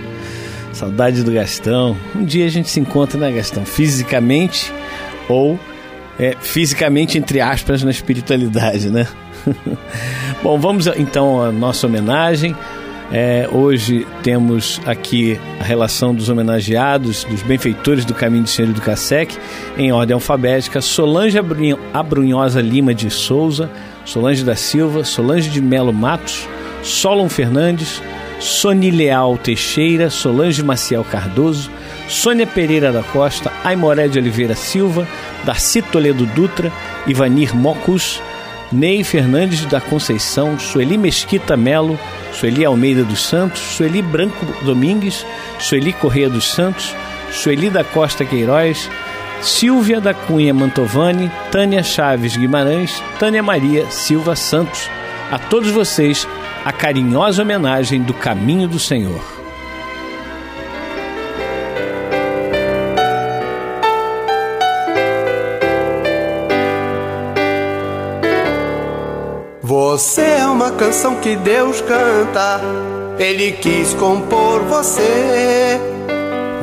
[0.71, 1.97] Saudade do Gastão.
[2.15, 3.65] Um dia a gente se encontra, né, Gastão?
[3.65, 4.71] Fisicamente
[5.31, 5.59] ou
[6.19, 9.09] é, fisicamente, entre aspas, na espiritualidade, né?
[10.45, 12.55] Bom, vamos então à nossa homenagem.
[13.17, 18.81] É, hoje temos aqui a relação dos homenageados, dos benfeitores do Caminho do Senhor do
[18.81, 19.39] Cassec,
[19.79, 21.39] em ordem alfabética: Solange
[21.93, 23.71] Abrunhosa Lima de Souza,
[24.05, 26.49] Solange da Silva, Solange de Melo Matos,
[26.83, 28.03] Solon Fernandes,
[28.41, 31.71] Soni Leal Teixeira, Solange Maciel Cardoso,
[32.09, 35.07] Sônia Pereira da Costa, Aimoré de Oliveira Silva,
[35.45, 36.73] Darcy Toledo Dutra,
[37.07, 38.21] Ivanir Mocus,
[38.75, 41.97] Ney Fernandes da Conceição, Sueli Mesquita Melo,
[42.33, 45.25] Sueli Almeida dos Santos, Sueli Branco Domingues,
[45.61, 46.93] Sueli Correia dos Santos,
[47.31, 48.91] Sueli da Costa Queiroz,
[49.41, 54.91] Silvia da Cunha Mantovani, Tânia Chaves Guimarães, Tânia Maria Silva Santos.
[55.31, 56.27] A todos vocês,
[56.65, 59.34] a carinhosa homenagem do Caminho do Senhor.
[69.95, 72.61] Você é uma canção que Deus canta,
[73.17, 75.79] Ele quis compor você.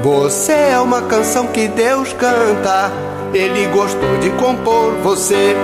[0.03, 2.91] Você é uma canção que Deus canta,
[3.33, 5.55] Ele gostou de compor você.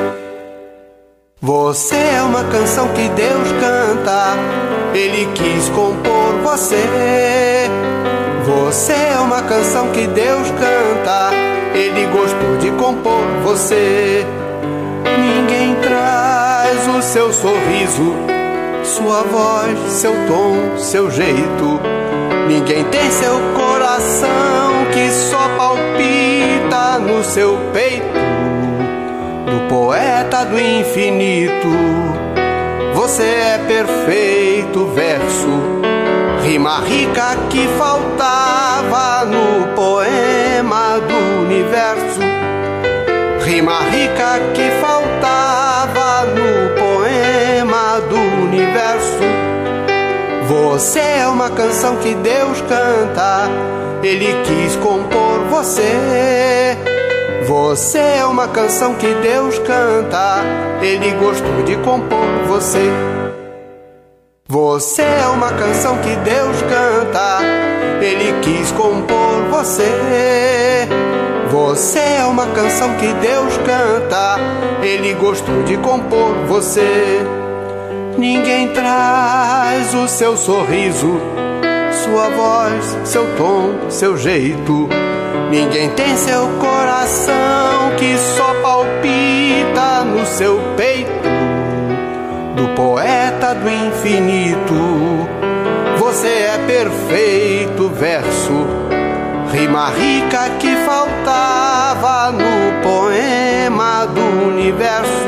[1.41, 4.37] Você é uma canção que Deus canta,
[4.93, 7.69] Ele quis compor você.
[8.45, 11.31] Você é uma canção que Deus canta,
[11.75, 14.25] Ele gostou de compor você.
[15.19, 15.75] Ninguém
[17.01, 18.13] seu sorriso,
[18.83, 21.79] sua voz, seu tom, seu jeito.
[22.47, 28.27] Ninguém tem seu coração que só palpita no seu peito.
[29.45, 31.67] Do poeta do infinito,
[32.93, 35.49] você é perfeito verso,
[36.43, 42.37] rima rica que faltava no poema do universo
[43.47, 45.66] rima rica que faltava
[48.77, 49.17] universo.
[50.47, 53.49] Você é uma canção que Deus canta,
[54.03, 56.77] Ele quis compor você.
[57.47, 60.41] Você é uma canção que Deus canta,
[60.81, 62.89] Ele gostou de compor você.
[64.47, 67.39] Você é uma canção que Deus canta,
[68.01, 70.87] Ele quis compor você.
[71.51, 74.37] Você é uma canção que Deus canta,
[74.81, 77.36] Ele gostou de compor você.
[78.17, 81.19] Ninguém traz o seu sorriso,
[82.03, 84.89] sua voz, seu tom, seu jeito.
[85.49, 91.27] Ninguém tem seu coração que só palpita no seu peito.
[92.55, 94.73] Do poeta do infinito,
[95.99, 98.87] você é perfeito verso
[99.51, 105.27] Rima rica que faltava no poema do universo.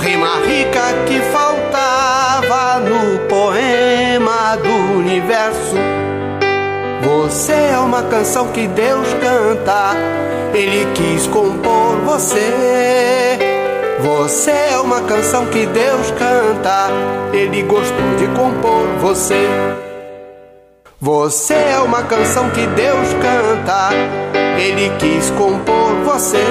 [0.00, 1.43] Rima rica que faltava
[7.24, 9.96] Você é uma canção que Deus canta,
[10.52, 13.38] Ele quis compor você.
[13.98, 16.90] Você é uma canção que Deus canta,
[17.32, 19.48] Ele gostou de compor você.
[21.00, 23.88] Você é uma canção que Deus canta,
[24.58, 26.44] Ele quis compor você.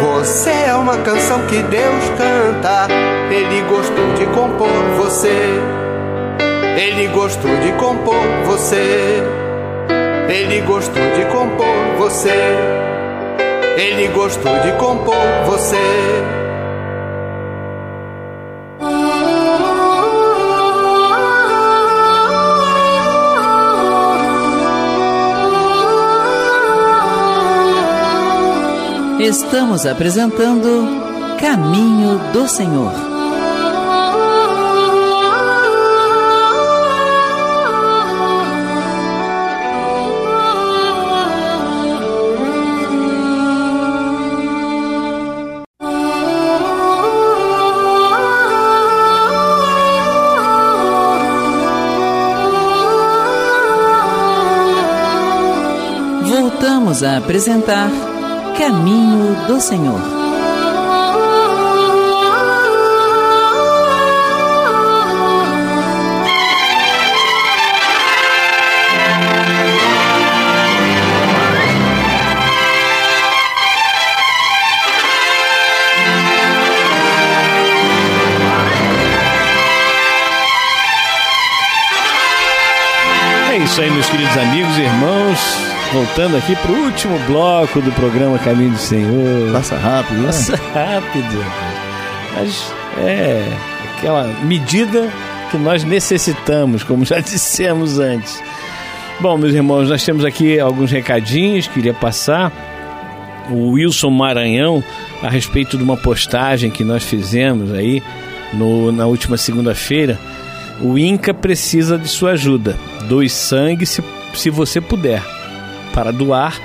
[0.00, 2.88] Você é uma canção que Deus canta,
[3.30, 5.89] Ele gostou de compor você.
[6.80, 9.22] Ele gostou de compor você.
[10.30, 11.66] Ele gostou de compor
[11.98, 12.32] você.
[13.76, 15.14] Ele gostou de compor
[15.44, 15.76] você.
[29.20, 30.88] Estamos apresentando
[31.38, 33.09] Caminho do Senhor.
[57.00, 57.90] Voltamos a apresentar
[58.58, 60.00] Caminho do Senhor.
[83.50, 85.69] É isso aí, meus queridos amigos e irmãos.
[85.92, 89.52] Voltando aqui para o último bloco do programa Caminho do Senhor.
[89.52, 90.26] Passa rápido, né?
[90.26, 91.44] Passa rápido.
[92.36, 93.44] Mas é
[93.96, 95.10] aquela medida
[95.50, 98.40] que nós necessitamos, como já dissemos antes.
[99.18, 102.52] Bom, meus irmãos, nós temos aqui alguns recadinhos que queria passar.
[103.50, 104.84] O Wilson Maranhão,
[105.20, 108.00] a respeito de uma postagem que nós fizemos aí
[108.52, 110.16] no, na última segunda-feira.
[110.80, 112.78] O INCA precisa de sua ajuda.
[113.08, 115.39] Doe sangue se, se você puder.
[115.92, 116.60] Para doar,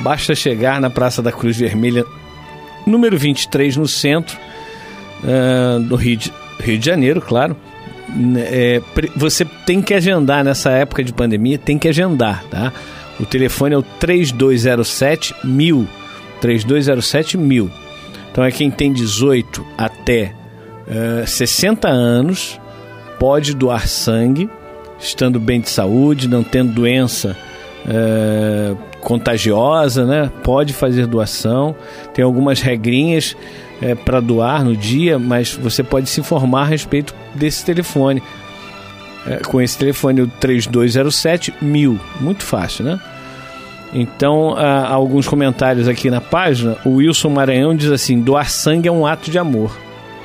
[0.00, 2.04] basta chegar na Praça da Cruz Vermelha,
[2.86, 4.38] número 23, no centro
[5.22, 7.56] uh, do Rio de, Rio de Janeiro, claro.
[8.36, 8.82] É,
[9.14, 12.72] você tem que agendar nessa época de pandemia, tem que agendar, tá?
[13.20, 15.86] O telefone é o 3207 mil.
[16.40, 17.70] 3207 mil.
[18.32, 20.32] Então é quem tem 18 até
[20.88, 22.58] uh, 60 anos
[23.18, 24.48] pode doar sangue,
[24.98, 27.36] estando bem de saúde, não tendo doença
[27.86, 30.30] uh, contagiosa, né?
[30.42, 31.74] Pode fazer doação.
[32.12, 33.36] Tem algumas regrinhas
[33.80, 38.22] é, para doar no dia, mas você pode se informar a respeito desse telefone.
[39.26, 41.98] É, com esse telefone, o 3207 mil.
[42.20, 43.00] Muito fácil, né?
[43.92, 46.76] Então, há alguns comentários aqui na página.
[46.84, 49.76] O Wilson Maranhão diz assim: doar sangue é um ato de amor.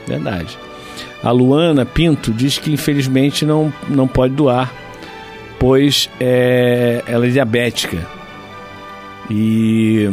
[0.08, 0.58] Verdade.
[1.24, 4.72] A Luana Pinto diz que infelizmente não, não pode doar,
[5.60, 8.06] pois é, ela é diabética.
[9.30, 10.10] E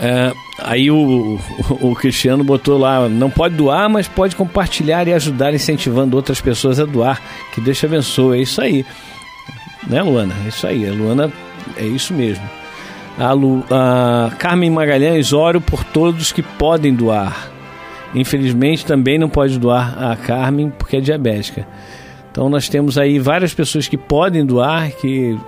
[0.00, 1.38] é, aí o,
[1.80, 6.40] o, o, Cristiano botou lá, não pode doar, mas pode compartilhar e ajudar incentivando outras
[6.40, 7.20] pessoas a doar.
[7.54, 8.38] Que Deus abençoe.
[8.38, 8.84] É isso aí.
[9.86, 10.34] Né, Luana?
[10.44, 10.88] É isso aí.
[10.88, 11.32] A Luana
[11.76, 12.44] é isso mesmo.
[13.18, 17.50] A, Lu, a Carmen Magalhães, oro por todos que podem doar.
[18.14, 21.66] Infelizmente também não pode doar a Carmen porque é diabética.
[22.32, 25.38] Então nós temos aí várias pessoas que podem doar, que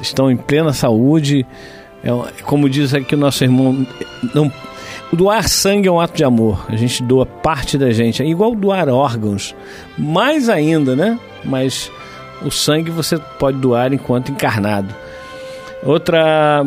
[0.00, 1.46] estão em plena saúde.
[2.02, 2.08] É,
[2.42, 3.86] como diz aqui o nosso irmão,
[4.34, 4.50] não,
[5.12, 6.64] doar sangue é um ato de amor.
[6.70, 8.22] A gente doa parte da gente.
[8.22, 9.54] É igual doar órgãos.
[9.98, 11.18] Mais ainda, né?
[11.44, 11.92] Mas
[12.42, 14.94] o sangue você pode doar enquanto encarnado.
[15.82, 16.64] Outra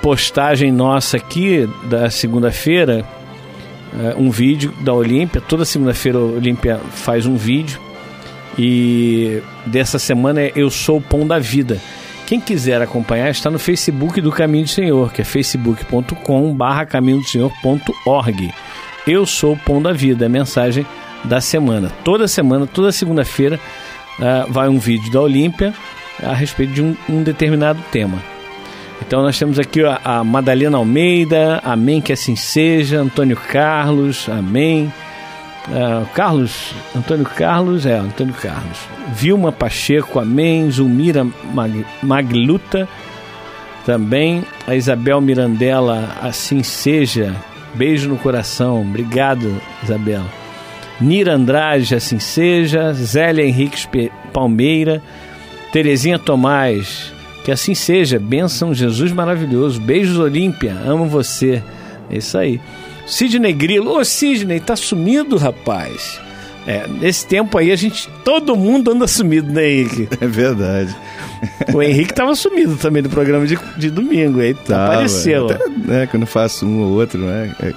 [0.00, 3.04] postagem nossa aqui da segunda-feira,
[3.98, 5.40] é, um vídeo da Olímpia.
[5.40, 7.85] Toda segunda-feira a Olímpia faz um vídeo.
[8.58, 11.80] E dessa semana é Eu Sou o Pão da Vida.
[12.26, 16.56] Quem quiser acompanhar está no Facebook do Caminho do Senhor, que é facebook.com
[16.88, 18.52] caminho do Senhor.org.
[19.06, 20.84] Eu sou o Pão da Vida, é a mensagem
[21.22, 21.92] da semana.
[22.02, 23.60] Toda semana, toda segunda-feira,
[24.18, 25.72] uh, vai um vídeo da Olímpia
[26.20, 28.18] a respeito de um, um determinado tema.
[29.06, 34.92] Então nós temos aqui a, a Madalena Almeida, amém que assim seja, Antônio Carlos, amém.
[35.68, 38.78] Uh, Carlos, Antônio Carlos, é, Antônio Carlos.
[39.12, 40.70] Vilma Pacheco, amém.
[40.70, 42.88] Zulmira Mag, Magluta,
[43.84, 44.44] também.
[44.66, 47.34] A Isabel Mirandela, assim seja.
[47.74, 48.80] Beijo no coração.
[48.82, 50.26] Obrigado, Isabela.
[51.00, 52.92] Nira Andrade, assim seja.
[52.92, 53.88] Zélia Henriques
[54.32, 55.02] Palmeira.
[55.72, 57.12] Terezinha Tomás,
[57.44, 58.18] que assim seja.
[58.18, 59.80] Bênção Jesus maravilhoso.
[59.80, 61.62] Beijos Olímpia, amo você.
[62.08, 62.60] É isso aí.
[63.06, 63.98] Sidney Grilo.
[63.98, 66.20] Ô Sidney, tá sumido, rapaz.
[66.66, 68.08] É, nesse tempo aí a gente.
[68.24, 70.08] Todo mundo anda sumido, né, Henrique?
[70.20, 70.94] É verdade.
[71.72, 75.48] O Henrique tava sumido também do programa de, de domingo, aí tá, apareceu.
[75.48, 77.54] Até, né, quando faço um ou outro, né?
[77.60, 77.72] É,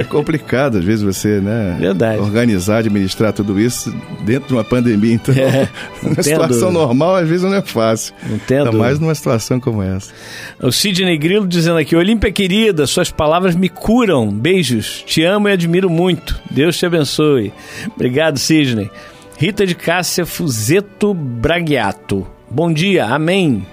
[0.00, 1.76] é complicado, às vezes, você, né?
[1.78, 2.20] Verdade.
[2.20, 5.14] Organizar, administrar tudo isso dentro de uma pandemia.
[5.14, 5.68] Então, é,
[6.02, 8.14] uma situação normal, às vezes, não é fácil.
[8.26, 8.66] Não entendo.
[8.66, 10.12] Ainda mais numa situação como essa.
[10.60, 14.30] O Sidney Grilo dizendo aqui: Olímpia querida, suas palavras me curam.
[14.30, 15.02] Beijos.
[15.06, 16.40] Te amo e admiro muito.
[16.50, 17.52] Deus te abençoe.
[17.94, 18.90] Obrigado, Sidney.
[19.36, 22.26] Rita de Cássia Fuzeto Bragiato.
[22.50, 23.66] Bom dia, amém.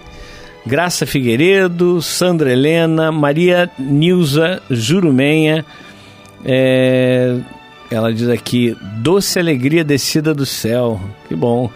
[0.65, 5.65] Graça Figueiredo, Sandra Helena, Maria Nilza Jurumenha,
[6.45, 7.37] é,
[7.89, 10.99] ela diz aqui: doce alegria descida do céu.
[11.27, 11.69] Que bom.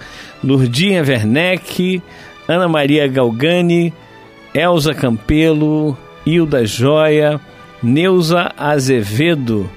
[0.44, 2.02] Lurdinha Werneck,
[2.48, 3.94] Ana Maria Galgani,
[4.54, 7.40] Elza Campelo, Hilda Joia,
[7.82, 9.70] Neuza Azevedo.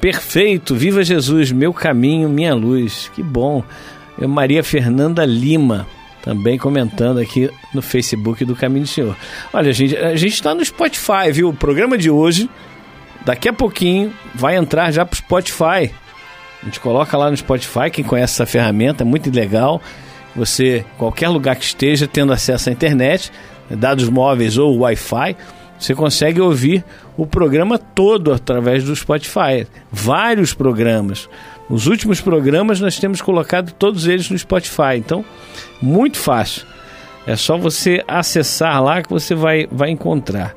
[0.00, 3.10] Perfeito, viva Jesus, meu caminho, minha luz.
[3.14, 3.62] Que bom.
[4.18, 5.86] Maria Fernanda Lima,
[6.22, 9.16] também comentando aqui no Facebook do Caminho do Senhor.
[9.52, 11.50] Olha, gente, a gente está no Spotify, viu?
[11.50, 12.48] O programa de hoje
[13.26, 15.92] Daqui a pouquinho vai entrar já pro Spotify.
[16.62, 19.82] A gente coloca lá no Spotify, quem conhece essa ferramenta, é muito legal.
[20.36, 23.32] Você, qualquer lugar que esteja tendo acesso à internet,
[23.68, 25.36] dados móveis ou Wi-Fi,
[25.76, 26.84] você consegue ouvir
[27.16, 29.66] o programa todo através do Spotify.
[29.90, 31.28] Vários programas.
[31.68, 34.98] Os últimos programas nós temos colocado todos eles no Spotify.
[34.98, 35.24] Então,
[35.82, 36.64] muito fácil.
[37.26, 40.54] É só você acessar lá que você vai, vai encontrar.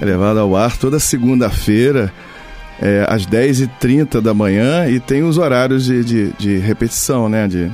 [0.00, 2.10] é levado ao ar toda segunda-feira,
[2.80, 7.46] é, às 10h30 da manhã, e tem os horários de, de, de repetição, né?
[7.46, 7.70] De,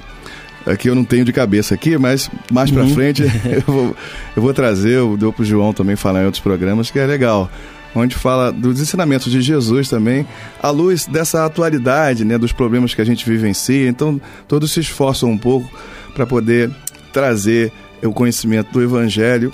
[0.66, 2.92] aqui eu não tenho de cabeça aqui, mas mais para uhum.
[2.92, 3.96] frente eu vou,
[4.34, 7.48] eu vou trazer, eu dou pro João também falar em outros programas, que é legal
[7.94, 10.26] onde fala dos ensinamentos de Jesus também,
[10.62, 13.88] à luz dessa atualidade, né, dos problemas que a gente vivencia.
[13.88, 15.70] Então, todos se esforçam um pouco
[16.14, 16.70] para poder
[17.12, 17.72] trazer
[18.02, 19.52] o conhecimento do Evangelho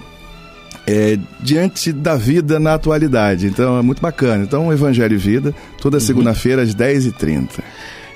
[0.86, 3.46] é, diante da vida na atualidade.
[3.46, 4.44] Então, é muito bacana.
[4.44, 6.00] Então, Evangelho e Vida, toda uhum.
[6.00, 7.48] segunda-feira às 10h30.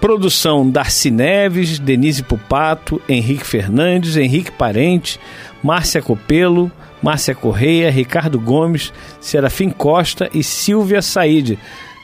[0.00, 5.18] Produção Darcy Neves, Denise Pupato, Henrique Fernandes, Henrique Parente,
[5.62, 11.58] Márcia Copelo, Márcia Correia, Ricardo Gomes, Serafim Costa e Silvia Saide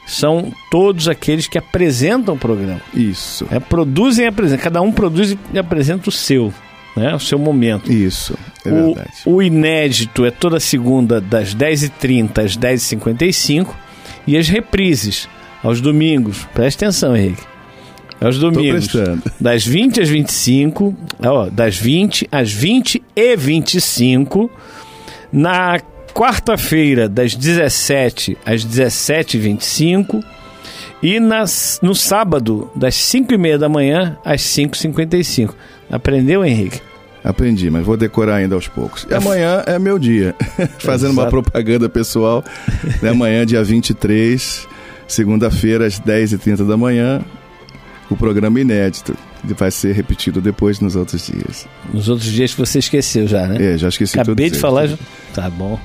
[0.09, 2.81] são todos aqueles que apresentam o programa.
[2.93, 3.45] Isso.
[3.51, 4.63] É, produzem e apresentam.
[4.63, 6.53] Cada um produz e apresenta o seu.
[6.95, 7.91] Né, o seu momento.
[7.91, 8.35] Isso,
[8.65, 9.11] é o, verdade.
[9.25, 13.67] O inédito é toda segunda, das 10h30 às 10h55.
[14.27, 15.29] E as reprises,
[15.63, 16.45] aos domingos.
[16.53, 17.43] Presta atenção, Henrique.
[18.19, 18.89] Aos domingos,
[19.39, 20.93] das 20 às 25,
[21.23, 24.51] ó, das 20 às 20 e 25,
[25.31, 25.79] na
[26.13, 30.23] quarta-feira, das 17 às 17h25.
[31.01, 35.53] E nas, no sábado, das 5 e meia da manhã às 5h55.
[35.89, 36.81] Aprendeu, Henrique?
[37.23, 39.05] Aprendi, mas vou decorar ainda aos poucos.
[39.09, 40.35] E amanhã é meu dia.
[40.79, 41.21] Fazendo Exato.
[41.21, 42.43] uma propaganda pessoal.
[43.01, 43.09] Né?
[43.11, 44.67] Amanhã, dia 23,
[45.07, 47.21] segunda-feira, às 10h30 da manhã,
[48.09, 49.15] o programa inédito.
[49.43, 51.67] Ele vai ser repetido depois nos outros dias.
[51.93, 53.73] Nos outros dias que você esqueceu já, né?
[53.73, 54.87] É, já esqueci Acabei de falar.
[54.87, 54.97] Já...
[55.33, 55.79] Tá bom.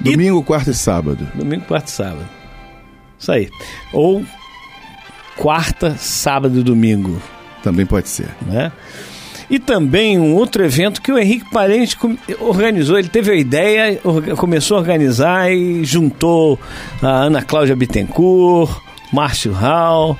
[0.00, 0.44] Domingo, e...
[0.44, 1.26] quarta e sábado.
[1.34, 2.28] Domingo, quarta e sábado.
[3.18, 3.48] Isso aí.
[3.92, 4.24] Ou
[5.36, 7.20] quarta, sábado e domingo.
[7.62, 8.28] Também pode ser.
[8.46, 8.70] Né?
[9.48, 11.96] E também um outro evento que o Henrique Parente
[12.40, 12.98] organizou.
[12.98, 14.00] Ele teve a ideia,
[14.36, 16.58] começou a organizar e juntou
[17.02, 18.80] a Ana Cláudia Bittencourt,
[19.12, 20.18] Márcio Hall,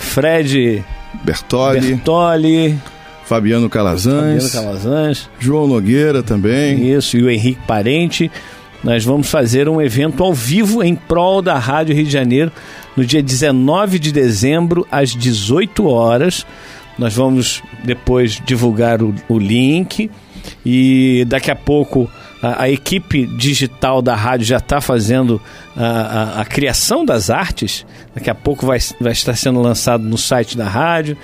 [0.00, 0.84] Fred
[1.22, 2.78] Bertoli, Bertoli
[3.24, 6.92] Fabiano Calazans, Fabiano Calazans, João Nogueira também.
[6.92, 8.28] Isso, e o Henrique Parente.
[8.82, 12.50] Nós vamos fazer um evento ao vivo em prol da Rádio Rio de Janeiro
[12.96, 16.44] no dia 19 de dezembro, às 18 horas.
[16.98, 20.10] Nós vamos depois divulgar o, o link
[20.66, 22.10] e daqui a pouco
[22.42, 25.40] a, a, equipe digital da rádio já está fazendo
[25.76, 27.86] a, a, a, criação das artes.
[28.14, 31.16] Daqui a pouco vai, vai estar sendo lançado no site da rádio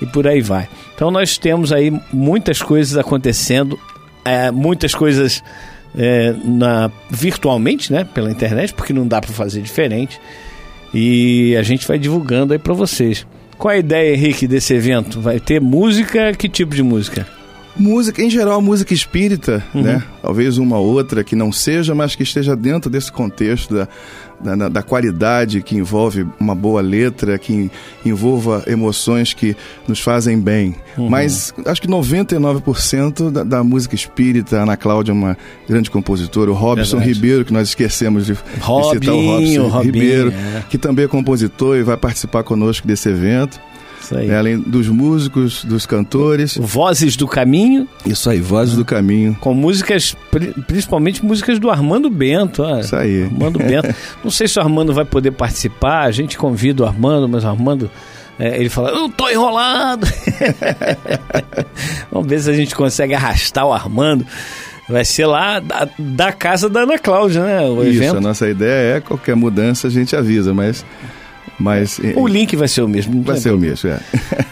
[0.00, 0.68] e por aí vai.
[0.94, 3.78] Então nós temos aí muitas coisas acontecendo,
[4.24, 5.42] é, muitas coisas
[5.96, 10.20] é, na, virtualmente, né, pela internet, porque não dá para fazer diferente.
[10.92, 13.26] E a gente vai divulgando aí para vocês.
[13.56, 15.20] Qual a ideia, Henrique, desse evento?
[15.20, 16.32] Vai ter música?
[16.32, 17.26] Que tipo de música?
[17.80, 19.82] Música, em geral, música espírita, uhum.
[19.82, 20.02] né?
[20.20, 23.88] Talvez uma outra que não seja, mas que esteja dentro desse contexto da,
[24.56, 27.70] da, da, qualidade que envolve uma boa letra, que
[28.04, 29.56] envolva emoções que
[29.88, 30.74] nos fazem bem.
[30.98, 31.08] Uhum.
[31.08, 35.36] Mas acho que 99% da, da, música espírita, Ana Cláudia é uma
[35.68, 37.14] grande compositora, o Robson Verdade.
[37.14, 40.64] Ribeiro, que nós esquecemos de, Robinho, de citar o Robson Robinho, Ribeiro, é.
[40.68, 43.58] que também é compositor e vai participar conosco desse evento.
[44.00, 44.30] Isso aí.
[44.30, 46.56] É, além dos músicos, dos cantores.
[46.56, 47.86] Vozes do Caminho.
[48.04, 49.36] Isso aí, Vozes do Caminho.
[49.40, 50.16] Com músicas,
[50.66, 52.62] principalmente músicas do Armando Bento.
[52.62, 52.80] Ó.
[52.80, 53.24] Isso aí.
[53.24, 53.94] Armando Bento.
[54.24, 57.48] Não sei se o Armando vai poder participar, a gente convida o Armando, mas o
[57.48, 57.90] Armando.
[58.38, 60.06] É, ele fala, eu tô enrolado.
[62.10, 64.26] Vamos ver se a gente consegue arrastar o Armando.
[64.88, 67.60] Vai ser lá da, da casa da Ana Cláudia, né?
[67.62, 68.16] O Isso, evento.
[68.16, 70.84] a nossa ideia é qualquer mudança a gente avisa, mas
[71.60, 73.22] mas, o link vai ser o mesmo.
[73.22, 74.00] Vai ser o mesmo, é.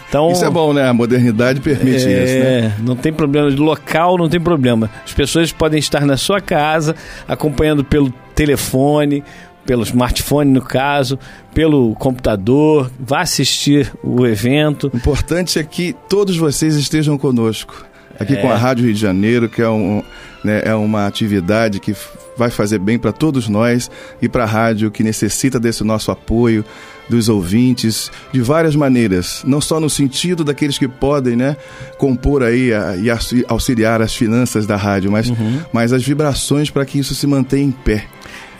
[0.08, 0.88] Então, isso é bom, né?
[0.88, 2.76] A modernidade permite é, isso, né?
[2.80, 3.50] Não tem problema.
[3.50, 4.90] De local não tem problema.
[5.04, 6.94] As pessoas podem estar na sua casa,
[7.26, 9.22] acompanhando pelo telefone,
[9.66, 11.18] pelo smartphone, no caso,
[11.52, 12.90] pelo computador.
[12.98, 14.90] Vá assistir o evento.
[14.92, 17.86] O importante é que todos vocês estejam conosco.
[18.18, 18.36] Aqui é.
[18.36, 20.02] com a Rádio Rio de Janeiro, que é, um,
[20.42, 21.94] né, é uma atividade que
[22.36, 23.90] vai fazer bem para todos nós
[24.22, 26.64] e para a rádio que necessita desse nosso apoio,
[27.08, 31.56] dos ouvintes, de várias maneiras, não só no sentido daqueles que podem, né,
[31.96, 33.08] compor aí a, e
[33.48, 35.60] auxiliar as finanças da rádio, mas, uhum.
[35.72, 38.06] mas as vibrações para que isso se mantenha em pé.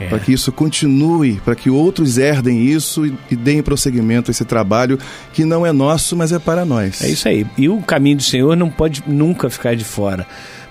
[0.01, 0.07] É.
[0.07, 4.45] Para que isso continue, para que outros herdem isso e, e deem prosseguimento a esse
[4.45, 4.97] trabalho
[5.33, 7.03] que não é nosso, mas é para nós.
[7.03, 7.45] É isso aí.
[7.57, 10.25] E o caminho do Senhor não pode nunca ficar de fora,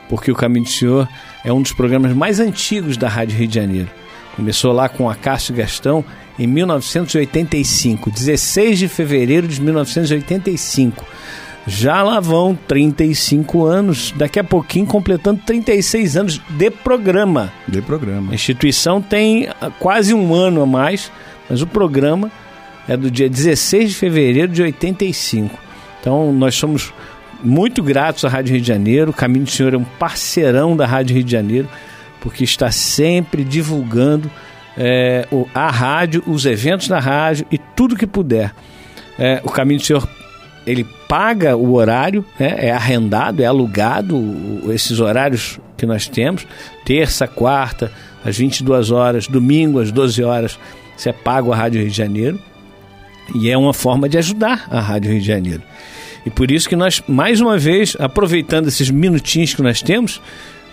[0.08, 1.10] porque o caminho do Senhor
[1.44, 3.90] é um dos programas mais antigos da Rádio Rio de Janeiro.
[4.36, 6.06] Começou lá com a Cássio Gastão
[6.40, 11.06] em 1985, 16 de fevereiro de 1985.
[11.66, 17.52] Já lá vão 35 anos, daqui a pouquinho completando 36 anos de programa.
[17.68, 18.32] De programa.
[18.32, 21.12] A instituição tem ah, quase um ano a mais,
[21.50, 22.32] mas o programa
[22.88, 25.60] é do dia 16 de fevereiro de 85.
[26.00, 26.94] Então nós somos
[27.44, 29.12] muito gratos à Rádio Rio de Janeiro.
[29.12, 31.68] O Caminho do Senhor é um parceirão da Rádio Rio de Janeiro,
[32.22, 34.32] porque está sempre divulgando
[34.78, 38.54] é, a rádio, os eventos da rádio e tudo que puder.
[39.18, 40.08] É, o Caminho do Senhor
[40.66, 42.56] ele paga o horário, né?
[42.58, 44.22] é arrendado, é alugado
[44.70, 46.46] esses horários que nós temos,
[46.84, 47.92] terça, quarta,
[48.24, 50.60] às 22 horas, domingo às 12 horas,
[50.96, 52.40] você é pago a Rádio Rio de Janeiro.
[53.36, 55.62] E é uma forma de ajudar a Rádio Rio de Janeiro.
[56.26, 60.22] E por isso que nós, mais uma vez, aproveitando esses minutinhos que nós temos,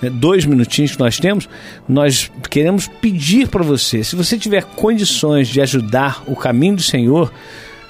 [0.01, 1.49] né, dois minutinhos que nós temos,
[1.89, 7.33] nós queremos pedir para você, se você tiver condições de ajudar o caminho do Senhor,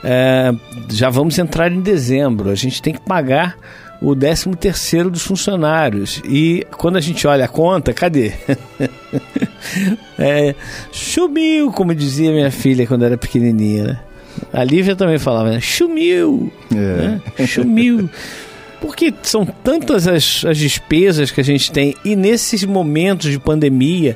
[0.03, 0.53] é,
[0.91, 2.51] já vamos entrar em dezembro.
[2.51, 3.57] A gente tem que pagar
[4.01, 6.21] o 13 terceiro dos funcionários.
[6.27, 8.33] E quando a gente olha a conta, cadê?
[10.19, 10.55] é,
[10.93, 14.01] sumiu, como dizia minha filha quando era pequenininha, né?
[14.53, 15.61] A Lívia também falava, né?
[15.61, 16.53] Sumiu!
[16.71, 16.77] É.
[16.77, 17.21] Né?
[17.47, 18.11] Sumiu!
[18.85, 24.15] Porque são tantas as, as despesas que a gente tem, e nesses momentos de pandemia,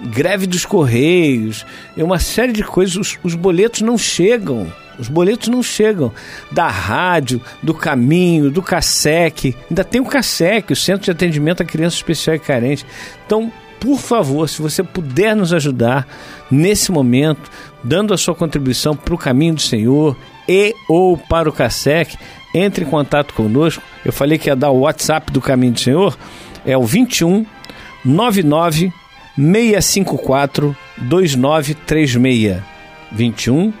[0.00, 1.64] greve dos correios,
[1.96, 4.66] é uma série de coisas, os, os boletos não chegam.
[4.98, 6.12] Os boletos não chegam
[6.50, 9.54] da rádio, do caminho, do CASEC.
[9.70, 12.84] Ainda tem o CASEC, o Centro de Atendimento a Crianças Especial e Carentes.
[13.24, 16.08] Então, por favor, se você puder nos ajudar
[16.50, 17.48] nesse momento,
[17.84, 20.16] dando a sua contribuição para o caminho do Senhor
[20.48, 22.18] e ou para o CASEC,
[22.54, 23.82] entre em contato conosco.
[24.04, 26.18] Eu falei que ia dar o WhatsApp do Caminho do Senhor,
[26.64, 27.44] é o 21
[28.04, 28.92] 99
[29.36, 32.62] 654 2936.
[33.12, 33.72] 21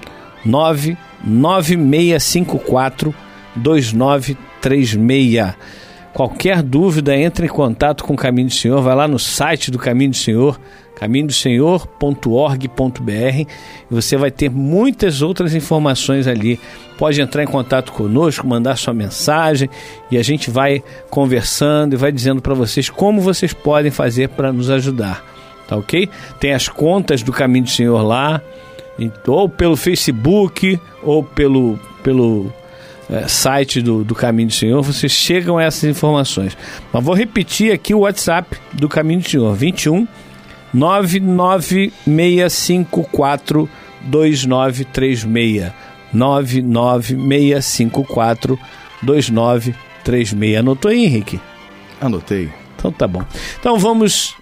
[0.44, 3.14] 99 9654
[3.56, 5.54] 2936.
[6.12, 9.78] Qualquer dúvida, entre em contato com o Caminho do Senhor, vai lá no site do
[9.78, 10.58] Caminho do Senhor,
[10.98, 13.50] caminhodosenhor.org.br
[13.90, 16.60] você vai ter muitas outras informações ali.
[16.98, 19.70] Pode entrar em contato conosco, mandar sua mensagem
[20.10, 24.52] e a gente vai conversando e vai dizendo para vocês como vocês podem fazer para
[24.52, 25.24] nos ajudar.
[25.68, 26.08] Tá ok?
[26.40, 28.42] Tem as contas do Caminho do Senhor lá,
[29.26, 32.52] ou pelo Facebook, ou pelo, pelo
[33.10, 36.56] é, site do, do Caminho do Senhor, vocês chegam a essas informações.
[36.92, 40.08] Mas vou repetir aqui o WhatsApp do Caminho do Senhor: 21
[40.72, 43.68] 99654
[44.02, 45.72] 2936.
[46.12, 48.58] 99654
[49.02, 50.58] 2936.
[50.58, 51.40] Anotou aí, Henrique?
[52.00, 52.50] Anotei.
[52.76, 53.22] Então tá bom.
[53.58, 54.34] Então vamos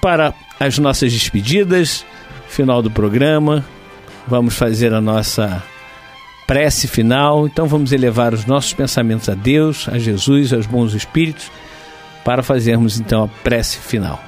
[0.00, 2.06] para as nossas despedidas
[2.48, 3.64] final do programa.
[4.26, 5.62] Vamos fazer a nossa
[6.46, 7.46] prece final.
[7.46, 11.50] Então vamos elevar os nossos pensamentos a Deus, a Jesus, aos bons espíritos,
[12.24, 14.27] para fazermos então a prece final.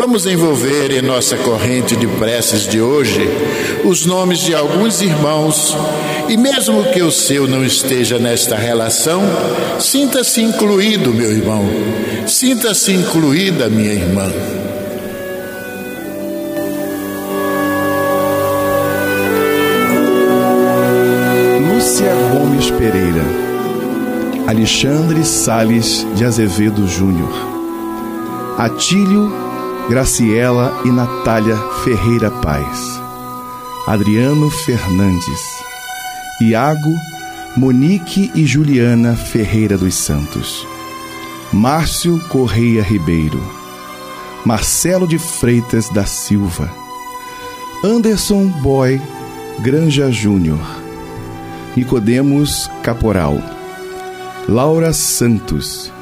[0.00, 3.20] Vamos envolver em nossa corrente de preces de hoje
[3.84, 5.76] os nomes de alguns irmãos
[6.26, 9.20] e, mesmo que o seu não esteja nesta relação,
[9.78, 11.68] sinta-se incluído, meu irmão,
[12.26, 14.32] sinta-se incluída, minha irmã.
[21.74, 23.24] Lúcia Gomes Pereira,
[24.46, 27.28] Alexandre Sales de Azevedo Júnior,
[28.56, 29.49] Atílio
[29.90, 33.02] Graciela e Natália Ferreira Paz,
[33.88, 35.40] Adriano Fernandes,
[36.40, 36.94] Iago,
[37.56, 40.64] Monique e Juliana Ferreira dos Santos,
[41.52, 43.42] Márcio Correia Ribeiro,
[44.44, 46.70] Marcelo de Freitas da Silva,
[47.82, 49.02] Anderson Boy
[49.58, 50.60] Granja Júnior,
[51.74, 53.42] Nicodemos Caporal,
[54.48, 55.92] Laura Santos,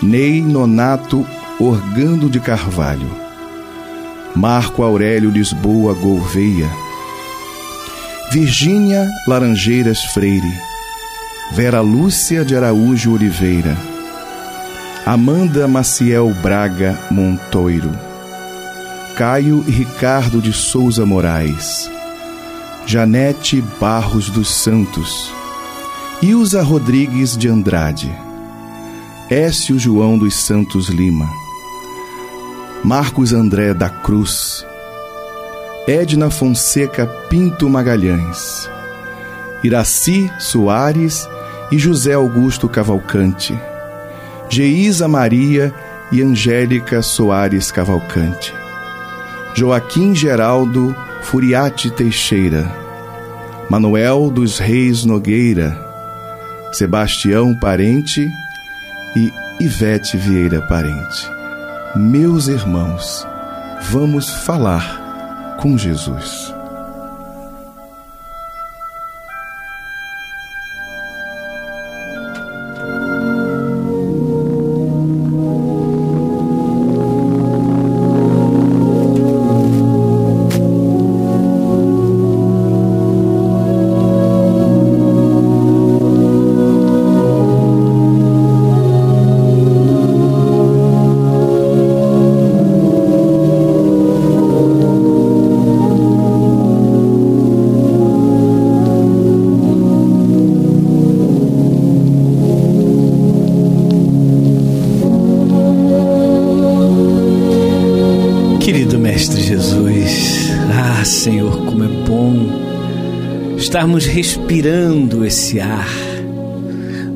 [0.00, 1.26] Ney Nonato
[1.60, 3.08] Orgando de Carvalho,
[4.34, 6.68] Marco Aurélio Lisboa Gouveia,
[8.32, 10.52] Virgínia Laranjeiras Freire,
[11.52, 13.76] Vera Lúcia de Araújo Oliveira,
[15.06, 17.92] Amanda Maciel Braga Montoiro,
[19.16, 21.88] Caio Ricardo de Souza Moraes,
[22.84, 25.32] Janete Barros dos Santos,
[26.20, 28.12] Ilza Rodrigues de Andrade,
[29.30, 31.43] Écio João dos Santos Lima,
[32.84, 34.66] Marcos André da Cruz,
[35.88, 38.68] Edna Fonseca Pinto Magalhães,
[39.62, 41.26] Iraci Soares
[41.72, 43.58] e José Augusto Cavalcante,
[44.50, 45.72] Geisa Maria
[46.12, 48.52] e Angélica Soares Cavalcante,
[49.54, 52.70] Joaquim Geraldo Furiati Teixeira,
[53.70, 55.74] Manuel dos Reis Nogueira,
[56.70, 58.28] Sebastião Parente
[59.16, 61.33] e Ivete Vieira Parente.
[61.96, 63.24] Meus irmãos,
[63.92, 66.53] vamos falar com Jesus.
[113.84, 115.90] Estarmos respirando esse ar.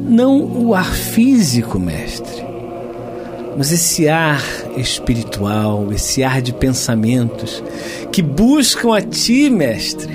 [0.07, 2.45] Não o ar físico, Mestre,
[3.57, 4.43] mas esse ar
[4.77, 7.63] espiritual, esse ar de pensamentos
[8.13, 10.13] que buscam a Ti, Mestre,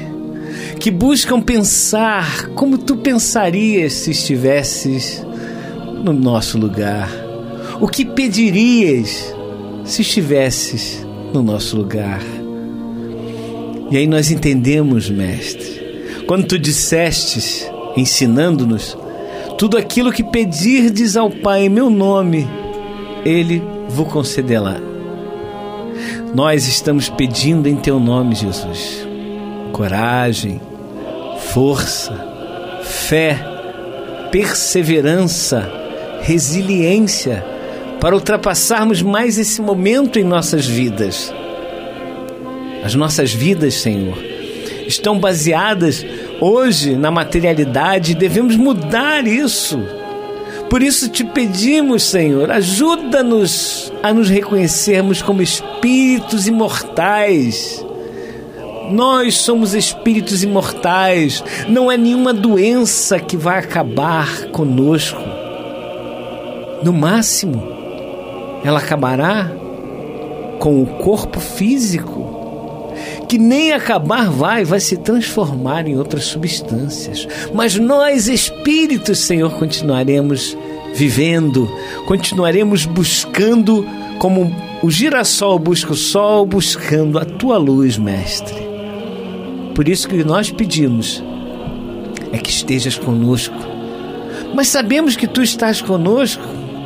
[0.79, 5.25] que buscam pensar como Tu pensarias se estivesses
[6.03, 7.09] no nosso lugar.
[7.81, 9.33] O que pedirias
[9.85, 11.03] se estivesses
[11.33, 12.21] no nosso lugar?
[13.89, 15.82] E aí nós entendemos, Mestre,
[16.27, 18.97] quando Tu dissestes, ensinando-nos,
[19.57, 22.47] tudo aquilo que pedirdes ao Pai em meu nome,
[23.25, 24.77] ele vos concederá.
[26.33, 29.07] Nós estamos pedindo em teu nome, Jesus,
[29.71, 30.59] coragem,
[31.51, 32.13] força,
[32.83, 33.39] fé,
[34.31, 35.71] perseverança,
[36.21, 37.45] resiliência
[37.99, 41.33] para ultrapassarmos mais esse momento em nossas vidas.
[42.83, 44.32] As nossas vidas, Senhor,
[44.93, 46.05] estão baseadas
[46.39, 49.79] hoje na materialidade devemos mudar isso
[50.73, 57.85] por isso te pedimos, Senhor, ajuda-nos a nos reconhecermos como espíritos imortais.
[58.89, 65.21] Nós somos espíritos imortais, não é nenhuma doença que vai acabar conosco.
[66.81, 67.63] No máximo,
[68.63, 69.51] ela acabará
[70.57, 72.42] com o corpo físico,
[73.27, 77.27] que nem acabar vai, vai se transformar em outras substâncias.
[77.53, 80.57] Mas nós, espíritos, Senhor, continuaremos
[80.93, 81.69] vivendo,
[82.05, 83.85] continuaremos buscando
[84.19, 88.55] como o girassol busca o sol, buscando a tua luz, Mestre.
[89.73, 91.23] Por isso que nós pedimos
[92.31, 93.55] é que estejas conosco.
[94.53, 96.43] Mas sabemos que tu estás conosco,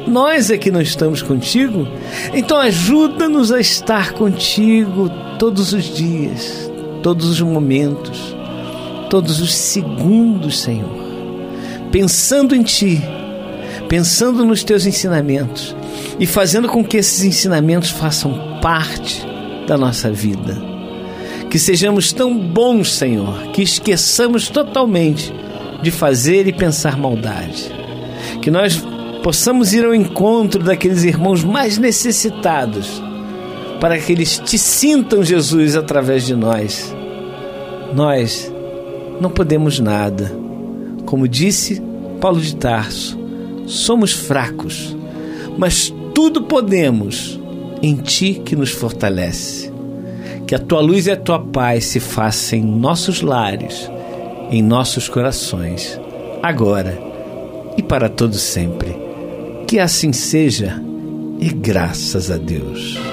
[0.08, 1.88] nós é que não estamos contigo.
[2.34, 6.72] Então ajuda-nos a estar contigo todos os dias,
[7.04, 8.36] todos os momentos,
[9.10, 11.08] todos os segundos, Senhor.
[11.92, 13.02] Pensando em ti
[13.88, 15.76] pensando nos teus ensinamentos
[16.20, 19.26] e fazendo com que esses ensinamentos façam parte
[19.68, 20.58] da nossa vida.
[21.50, 25.34] Que sejamos tão bons, Senhor, que esqueçamos totalmente
[25.82, 27.72] de fazer e pensar maldade.
[28.42, 28.84] Que nós
[29.28, 33.04] possamos ir ao encontro daqueles irmãos mais necessitados,
[33.78, 36.96] para que eles te sintam, Jesus, através de nós.
[37.94, 38.50] Nós
[39.20, 40.34] não podemos nada.
[41.06, 41.84] Como disse
[42.22, 43.20] Paulo de Tarso,
[43.66, 44.96] somos fracos,
[45.58, 47.38] mas tudo podemos
[47.84, 49.74] em Ti que nos fortalece.
[50.48, 53.92] Que a Tua luz e a Tua paz se façam em nossos lares,
[54.50, 56.00] em nossos corações,
[56.42, 56.98] agora
[57.76, 59.07] e para todo sempre.
[59.68, 60.82] Que assim seja,
[61.42, 63.07] e graças a Deus.